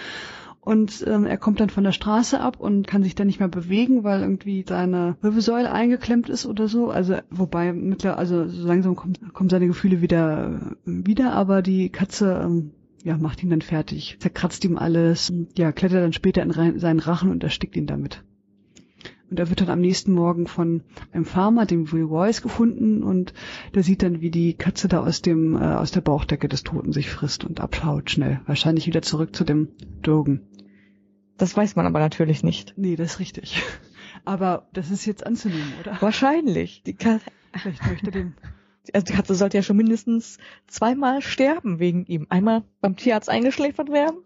[0.60, 3.48] Und ähm, er kommt dann von der Straße ab und kann sich dann nicht mehr
[3.48, 6.90] bewegen, weil irgendwie seine Wirbelsäule eingeklemmt ist oder so.
[6.90, 12.40] Also wobei mittlerweile, also so langsam kommt, kommen seine Gefühle wieder wieder, aber die Katze
[12.44, 12.72] ähm,
[13.04, 17.30] ja, macht ihn dann fertig, zerkratzt ihm alles, ja, klettert dann später in seinen Rachen
[17.30, 18.24] und erstickt ihn damit.
[19.30, 23.34] Und er wird dann am nächsten Morgen von einem Farmer, dem Will Royce, gefunden und
[23.74, 26.92] der sieht dann, wie die Katze da aus dem äh, aus der Bauchdecke des Toten
[26.92, 28.40] sich frisst und abschaut schnell.
[28.46, 29.68] Wahrscheinlich wieder zurück zu dem
[30.02, 30.42] Dogen.
[31.38, 32.74] Das weiß man aber natürlich nicht.
[32.76, 33.62] Nee, das ist richtig.
[34.24, 35.98] Aber das ist jetzt anzunehmen, oder?
[36.00, 36.82] Wahrscheinlich.
[36.84, 37.26] Die Katze.
[37.52, 38.34] Vielleicht möchte den
[38.92, 42.26] also die Katze sollte ja schon mindestens zweimal sterben wegen ihm.
[42.28, 44.18] Einmal beim Tierarzt eingeschläfert werden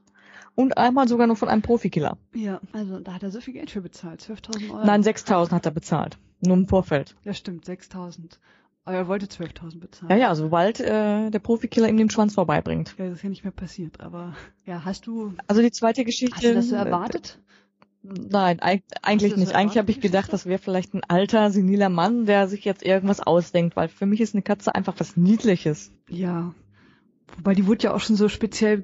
[0.61, 2.19] und einmal sogar noch von einem Profikiller.
[2.35, 4.85] Ja, also da hat er so viel Geld für bezahlt, 12.000 Euro.
[4.85, 7.17] Nein, 6.000 hat er bezahlt, nur im Vorfeld.
[7.25, 8.39] Ja, stimmt, 6.000.
[8.85, 10.11] Aber er wollte 12.000 bezahlen.
[10.11, 12.95] Ja, ja, sobald äh, der Profikiller ihm den Schwanz vorbeibringt.
[12.99, 15.35] Ja, das ist ja nicht mehr passiert, aber ja, hast du...
[15.47, 16.37] Also die zweite Geschichte...
[16.37, 17.39] Hast du das so erwartet?
[18.03, 18.61] Nein,
[19.03, 19.55] eigentlich nicht.
[19.55, 23.21] Eigentlich habe ich gedacht, das wäre vielleicht ein alter, seniler Mann, der sich jetzt irgendwas
[23.21, 25.93] ausdenkt, weil für mich ist eine Katze einfach was Niedliches.
[26.09, 26.55] Ja.
[27.37, 28.83] Wobei die wurde ja auch schon so speziell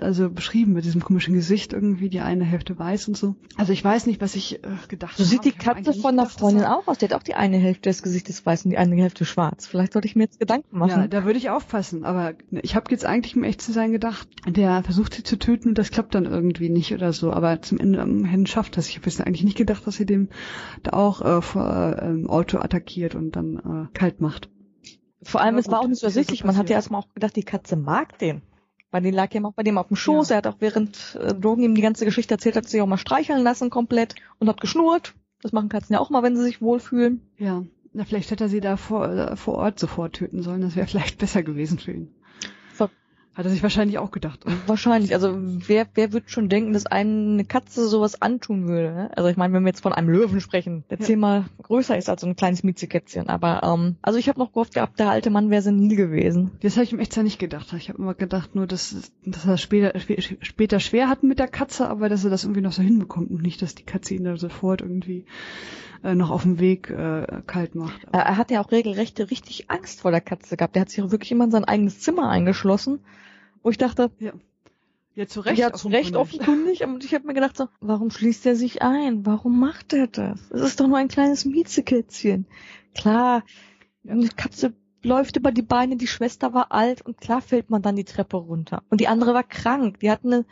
[0.00, 3.34] also beschrieben mit diesem komischen Gesicht irgendwie, die eine Hälfte weiß und so.
[3.56, 5.22] Also ich weiß nicht, was ich äh, gedacht habe.
[5.22, 6.98] So sieht die Katze von der Freundin auch aus.
[6.98, 9.66] Die hat auch die eine Hälfte des Gesichtes weiß und die andere Hälfte schwarz.
[9.66, 10.90] Vielleicht sollte ich mir jetzt Gedanken machen.
[10.90, 12.04] Ja, da würde ich aufpassen.
[12.04, 15.70] Aber ich habe jetzt eigentlich, um echt zu sein, gedacht, der versucht sie zu töten
[15.70, 17.32] und das klappt dann irgendwie nicht oder so.
[17.32, 18.88] Aber zum Ende am Ende schafft das.
[18.88, 20.28] Ich habe jetzt eigentlich nicht gedacht, dass sie dem
[20.82, 24.48] da auch äh, vor äh, Auto attackiert und dann äh, kalt macht.
[25.22, 26.44] Vor allem, ja, es war auch nicht so ersichtlich.
[26.44, 28.42] Man hat ja erstmal auch gedacht, die Katze mag den.
[28.90, 30.30] Weil die lag ja auch bei dem auf dem Schoß.
[30.30, 30.36] Ja.
[30.36, 32.96] Er hat auch während äh, Drogen ihm die ganze Geschichte erzählt, hat sich auch mal
[32.96, 35.14] streicheln lassen komplett und hat geschnurrt.
[35.42, 37.20] Das machen Katzen ja auch mal, wenn sie sich wohlfühlen.
[37.36, 40.62] Ja, na vielleicht hätte er sie da vor, äh, vor Ort sofort töten sollen.
[40.62, 42.14] Das wäre vielleicht besser gewesen für ihn.
[43.38, 44.40] Hat er sich wahrscheinlich auch gedacht.
[44.66, 45.14] Wahrscheinlich.
[45.14, 48.92] Also wer, wer wird schon denken, dass eine Katze sowas antun würde?
[48.92, 49.10] Ne?
[49.16, 51.04] Also ich meine, wenn wir jetzt von einem Löwen sprechen, der ja.
[51.04, 53.28] zehnmal größer ist als so ein kleines Miezekätzchen.
[53.28, 56.50] Aber ähm, also ich habe noch gehofft gehabt, der alte Mann wäre senil gewesen.
[56.62, 57.72] Das habe ich ihm echt ja nicht gedacht.
[57.74, 59.96] Ich habe immer gedacht nur, dass, dass er später,
[60.40, 63.42] später schwer hat mit der Katze, aber dass er das irgendwie noch so hinbekommt und
[63.42, 65.26] nicht, dass die Katze ihn da sofort irgendwie
[66.02, 68.00] äh, noch auf dem Weg äh, kalt macht.
[68.08, 70.74] Aber er hat ja auch regelrecht richtig Angst vor der Katze gehabt.
[70.74, 72.98] Der hat sich wirklich immer in sein eigenes Zimmer eingeschlossen
[73.62, 74.32] wo ich dachte, ja.
[75.14, 75.58] Ja, zu Recht.
[75.58, 76.84] Ja, zu Recht offenkundig.
[76.84, 79.26] Und ich habe mir gedacht so, warum schließt er sich ein?
[79.26, 80.38] Warum macht er das?
[80.52, 82.46] Es ist doch nur ein kleines Miezekätzchen.
[82.94, 83.42] Klar,
[84.06, 87.96] eine Katze läuft über die Beine, die Schwester war alt und klar fällt man dann
[87.96, 88.84] die Treppe runter.
[88.90, 89.98] Und die andere war krank.
[90.00, 90.44] Die hat eine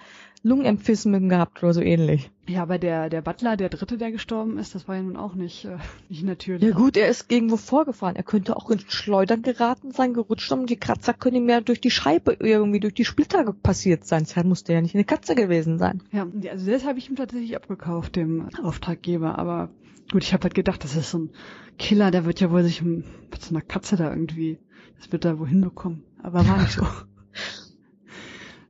[0.42, 2.30] Lungenemphysmen gehabt oder so ähnlich.
[2.48, 5.34] Ja, aber der, der Butler, der Dritte, der gestorben ist, das war ja nun auch
[5.34, 6.62] nicht, äh, nicht natürlich.
[6.62, 8.16] Ja gut, er ist irgendwo vorgefahren.
[8.16, 11.80] Er könnte auch in Schleudern geraten sein, gerutscht und die Kratzer können ihm ja durch
[11.80, 14.24] die Scheibe irgendwie, durch die Splitter passiert sein.
[14.24, 16.02] Das musste ja nicht eine Katze gewesen sein.
[16.12, 19.38] Ja, also das habe ich ihm tatsächlich abgekauft, dem Auftraggeber.
[19.38, 19.70] Aber
[20.12, 21.30] gut, ich habe halt gedacht, das ist so ein
[21.78, 23.04] Killer, der wird ja wohl sich mit
[23.40, 24.58] so einer Katze da irgendwie,
[24.98, 26.04] das wird da wohin bekommen.
[26.22, 26.86] Aber war nicht so.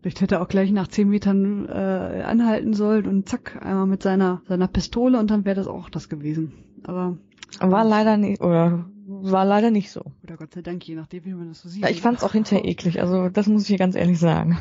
[0.07, 4.05] Vielleicht hätte er auch gleich nach zehn Metern äh, anhalten sollen und zack, einmal mit
[4.05, 6.53] seiner, seiner Pistole und dann wäre das auch das gewesen.
[6.85, 7.19] Aber.
[7.59, 10.05] War leider nicht, oder war leider nicht so.
[10.23, 11.83] Oder Gott sei Dank, je nachdem, wie man das so sieht.
[11.83, 14.61] Ja, ich fand's auch hinterher eklig, also das muss ich hier ganz ehrlich sagen.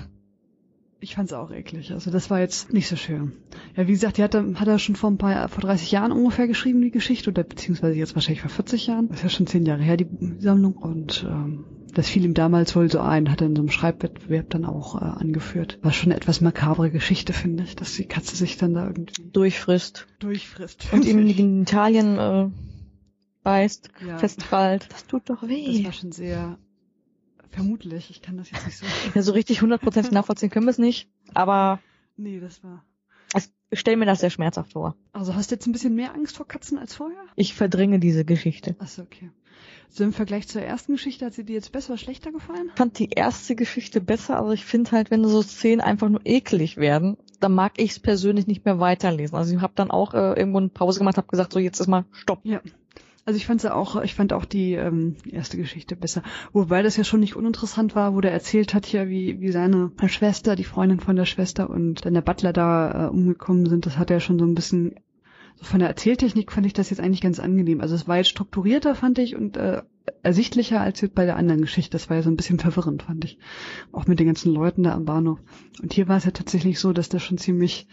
[1.00, 1.92] Ich fand's auch eklig.
[1.92, 3.34] Also das war jetzt nicht so schön.
[3.76, 6.12] Ja, wie gesagt, die hat er, hat er schon vor ein paar, vor 30 Jahren
[6.12, 9.10] ungefähr geschrieben, die Geschichte, oder beziehungsweise jetzt wahrscheinlich vor 40 Jahren.
[9.10, 10.08] Das ist ja schon zehn Jahre her, die
[10.40, 10.74] Sammlung.
[10.74, 14.50] Und ähm, das fiel ihm damals wohl so ein, hat er in so einem Schreibwettbewerb
[14.50, 15.80] dann auch äh, angeführt.
[15.82, 19.30] War schon eine etwas makabre Geschichte, finde ich, dass die Katze sich dann da irgendwie
[19.32, 20.06] durchfrisst.
[20.20, 20.88] Durchfrisst.
[20.92, 22.50] Und ihm in Italien äh,
[23.44, 24.18] beißt, ja.
[24.18, 24.88] festkrallt.
[24.92, 25.78] Das tut doch weh.
[25.78, 26.58] Das war schon sehr
[27.50, 28.10] vermutlich.
[28.10, 28.86] Ich kann das jetzt nicht so.
[29.16, 31.80] Ja, so richtig hundertprozentig nachvollziehen können wir es nicht, aber.
[32.18, 32.84] Nee, das war.
[33.72, 34.96] Ich stelle mir das sehr schmerzhaft vor.
[35.12, 37.20] Also hast du jetzt ein bisschen mehr Angst vor Katzen als vorher?
[37.36, 38.76] Ich verdränge diese Geschichte.
[38.80, 39.32] Achso, okay.
[39.90, 42.70] So im Vergleich zur ersten Geschichte, hat sie dir jetzt besser oder schlechter gefallen?
[42.74, 46.22] Ich fand die erste Geschichte besser, aber ich finde halt, wenn so Szenen einfach nur
[46.26, 49.36] eklig werden, dann mag ich es persönlich nicht mehr weiterlesen.
[49.36, 51.88] Also ich habe dann auch äh, irgendwo eine Pause gemacht, habe gesagt, so jetzt ist
[51.88, 52.40] mal Stopp.
[52.44, 52.62] Ja.
[53.26, 56.22] Also ich fand ja auch, ich fand auch die ähm, erste Geschichte besser.
[56.54, 59.92] Wobei das ja schon nicht uninteressant war, wo der erzählt hat hier, wie, wie seine
[60.06, 63.88] Schwester, die Freundin von der Schwester und dann der Butler da äh, umgekommen sind.
[63.88, 64.96] Das hat er schon so ein bisschen
[65.62, 67.82] von der Erzähltechnik fand ich das jetzt eigentlich ganz angenehm.
[67.82, 69.82] Also es war jetzt strukturierter, fand ich, und äh,
[70.24, 71.92] ersichtlicher als jetzt bei der anderen Geschichte.
[71.92, 73.38] Das war ja so ein bisschen verwirrend, fand ich.
[73.92, 75.40] Auch mit den ganzen Leuten da am Bahnhof.
[75.82, 77.88] Und hier war es ja tatsächlich so, dass das schon ziemlich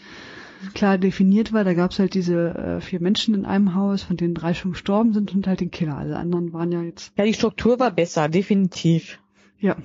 [0.74, 1.64] klar definiert war.
[1.64, 4.72] Da gab es halt diese äh, vier Menschen in einem Haus, von denen drei schon
[4.72, 5.96] gestorben sind und halt den Killer.
[5.96, 7.12] Alle anderen waren ja jetzt.
[7.16, 9.18] Ja, die Struktur war besser, definitiv.
[9.58, 9.76] Ja,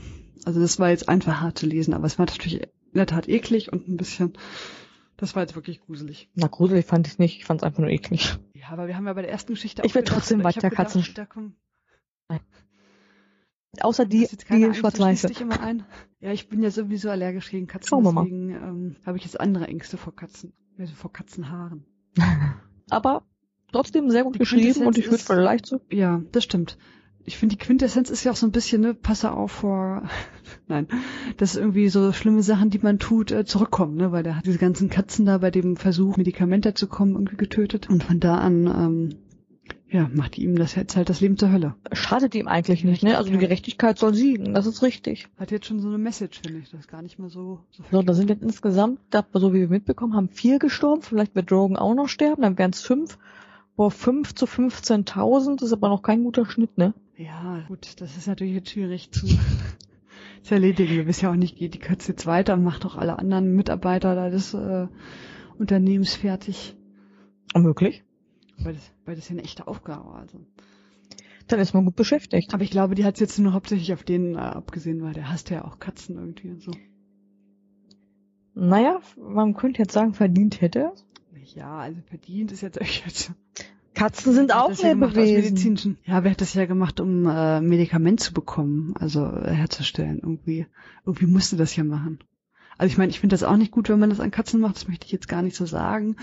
[0.46, 3.28] also das war jetzt einfach hart zu lesen, aber es war natürlich in der Tat
[3.28, 4.34] eklig und ein bisschen
[5.18, 6.30] das war jetzt wirklich gruselig.
[6.36, 7.38] Na, gruselig fand ich nicht.
[7.38, 8.38] Ich fand es einfach nur eklig.
[8.54, 11.04] Ja, aber wir haben ja bei der ersten Geschichte Ich will trotzdem weiter Katzen.
[12.30, 12.40] Nein.
[13.80, 15.30] Außer die, die schwarz-weiße.
[16.20, 19.68] Ja, ich bin ja sowieso allergisch gegen Katzen, Schauen deswegen ähm, habe ich jetzt andere
[19.68, 20.54] Ängste vor Katzen.
[20.78, 21.86] Also vor Katzenhaaren.
[22.90, 23.24] aber
[23.72, 25.82] trotzdem sehr gut die geschrieben und ich würde vielleicht so.
[25.92, 26.78] Ja, das stimmt
[27.28, 30.04] ich finde, die Quintessenz ist ja auch so ein bisschen, ne, passe auf vor,
[30.68, 30.88] nein,
[31.36, 34.58] dass irgendwie so schlimme Sachen, die man tut, äh, zurückkommen, ne, weil der hat diese
[34.58, 37.90] ganzen Katzen da bei dem Versuch, Medikamente zu kommen, irgendwie getötet.
[37.90, 39.10] Und von da an, ähm,
[39.90, 41.76] ja, macht ihm das jetzt halt das Leben zur Hölle.
[41.92, 43.18] Schadet ihm eigentlich nicht, ne?
[43.18, 45.28] Also die Gerechtigkeit soll siegen, das ist richtig.
[45.38, 47.60] Hat jetzt schon so eine Message, finde ich, das ist gar nicht mehr so.
[47.72, 49.00] So, so da sind jetzt insgesamt,
[49.34, 52.72] so wie wir mitbekommen haben, vier gestorben, vielleicht wird Drogen auch noch sterben, dann wären
[52.72, 53.18] es fünf.
[53.78, 56.96] Boah, fünf zu 15.000 ist aber noch kein guter Schnitt, ne?
[57.16, 59.28] Ja, gut, das ist natürlich jetzt schwierig zu,
[60.42, 60.96] zu erledigen.
[60.96, 63.56] Wir wissen ja auch nicht, geht die Katze jetzt weiter und macht auch alle anderen
[63.56, 64.88] Mitarbeiter da des äh,
[65.60, 66.76] Unternehmens fertig.
[67.54, 68.04] Unmöglich.
[68.58, 70.20] Weil das, weil das ja eine echte Aufgabe war.
[70.22, 70.40] Also.
[71.48, 72.56] Dann ist man gut beschäftigt.
[72.56, 75.52] Aber ich glaube, die hat jetzt nur hauptsächlich auf den äh, abgesehen, weil der hasst
[75.52, 76.72] ja auch Katzen irgendwie und so.
[78.56, 80.94] Naja, man könnte jetzt sagen, verdient hätte.
[81.56, 83.32] Ja, also verdient ist jetzt echt jetzt.
[83.94, 85.98] Katzen sind auch Lebewesen.
[86.06, 90.20] Ja, wer hat das ja gemacht, um äh, Medikament zu bekommen, also äh, herzustellen.
[90.22, 90.68] Irgendwie,
[91.06, 92.20] irgendwie musste das ja machen.
[92.78, 94.76] Also ich meine, ich finde das auch nicht gut, wenn man das an Katzen macht,
[94.76, 96.18] das möchte ich jetzt gar nicht so sagen.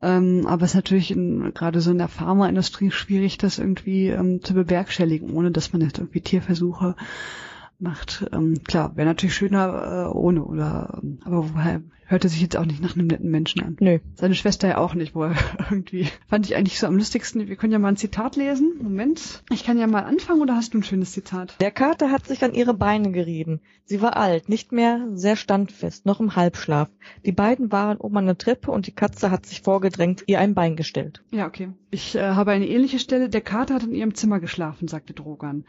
[0.00, 1.08] Ähm, aber es ist natürlich
[1.54, 5.98] gerade so in der Pharmaindustrie schwierig, das irgendwie ähm, zu bewerkstelligen, ohne dass man jetzt
[5.98, 6.94] irgendwie Tierversuche
[7.80, 8.26] macht.
[8.32, 12.56] Ähm, klar, wäre natürlich schöner äh, ohne, oder ähm, aber woher hört er sich jetzt
[12.56, 13.76] auch nicht nach einem netten Menschen an.
[13.80, 13.98] Nö.
[14.14, 15.36] Seine Schwester ja auch nicht, wo er
[15.70, 16.08] irgendwie.
[16.26, 17.46] Fand ich eigentlich so am lustigsten.
[17.48, 18.72] Wir können ja mal ein Zitat lesen.
[18.82, 19.42] Moment.
[19.52, 21.54] Ich kann ja mal anfangen oder hast du ein schönes Zitat?
[21.60, 23.60] Der Kater hat sich an ihre Beine gerieben.
[23.84, 26.90] Sie war alt, nicht mehr sehr standfest, noch im Halbschlaf.
[27.24, 30.54] Die beiden waren oben an der Treppe und die Katze hat sich vorgedrängt, ihr ein
[30.54, 31.22] Bein gestellt.
[31.30, 31.70] Ja, okay.
[31.90, 33.30] Ich äh, habe eine ähnliche Stelle.
[33.30, 35.64] Der Kater hat in ihrem Zimmer geschlafen, sagte Drogan.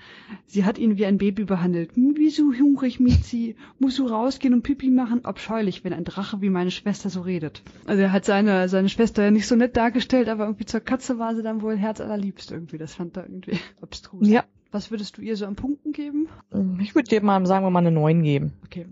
[0.48, 1.96] Sie hat ihn wie ein Baby behandelt.
[1.96, 3.56] Hm, Wieso hungrig, Mizi?
[3.80, 5.24] Musst du rausgehen und Pipi machen?
[5.24, 7.62] Abscheulich, wenn ein Drache wie meine Schwester so redet.
[7.86, 11.20] Also er hat seine, seine Schwester ja nicht so nett dargestellt, aber irgendwie zur Katze
[11.20, 12.78] war sie dann wohl herzallerliebst irgendwie.
[12.78, 14.28] Das fand er irgendwie abstrus.
[14.28, 14.44] Ja.
[14.72, 16.28] Was würdest du ihr so an Punkten geben?
[16.80, 18.54] Ich würde dir mal, sagen wir mal, eine 9 geben.
[18.66, 18.86] Okay.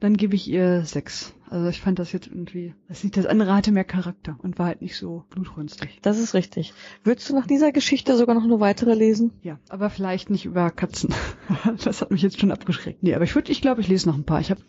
[0.00, 1.32] Dann gebe ich ihr sechs.
[1.48, 4.66] Also ich fand das jetzt irgendwie, das nicht das andere hatte mehr Charakter und war
[4.66, 6.00] halt nicht so blutrünstig.
[6.02, 6.74] Das ist richtig.
[7.04, 9.32] Würdest du nach dieser Geschichte sogar noch eine weitere lesen?
[9.42, 11.14] Ja, aber vielleicht nicht über Katzen.
[11.84, 13.02] Das hat mich jetzt schon abgeschreckt.
[13.02, 14.40] Nee, aber ich würde, ich glaube, ich lese noch ein paar.
[14.40, 14.62] Ich habe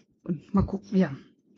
[0.52, 0.96] mal gucken.
[0.96, 1.12] Ja.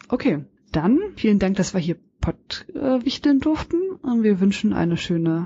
[0.10, 0.46] Okay.
[0.72, 3.78] Dann vielen Dank, dass wir hier Pottwichteln durften.
[4.02, 5.46] Und wir wünschen eine schöne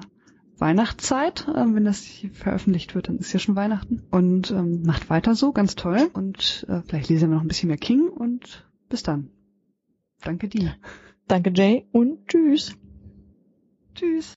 [0.57, 1.47] Weihnachtszeit.
[1.55, 4.03] Ähm, wenn das hier veröffentlicht wird, dann ist ja schon Weihnachten.
[4.11, 6.09] Und ähm, macht weiter so, ganz toll.
[6.13, 9.29] Und äh, vielleicht lesen wir noch ein bisschen mehr King und bis dann.
[10.21, 10.75] Danke dir.
[11.27, 12.75] Danke, Jay, und tschüss.
[13.95, 14.33] Tschüss.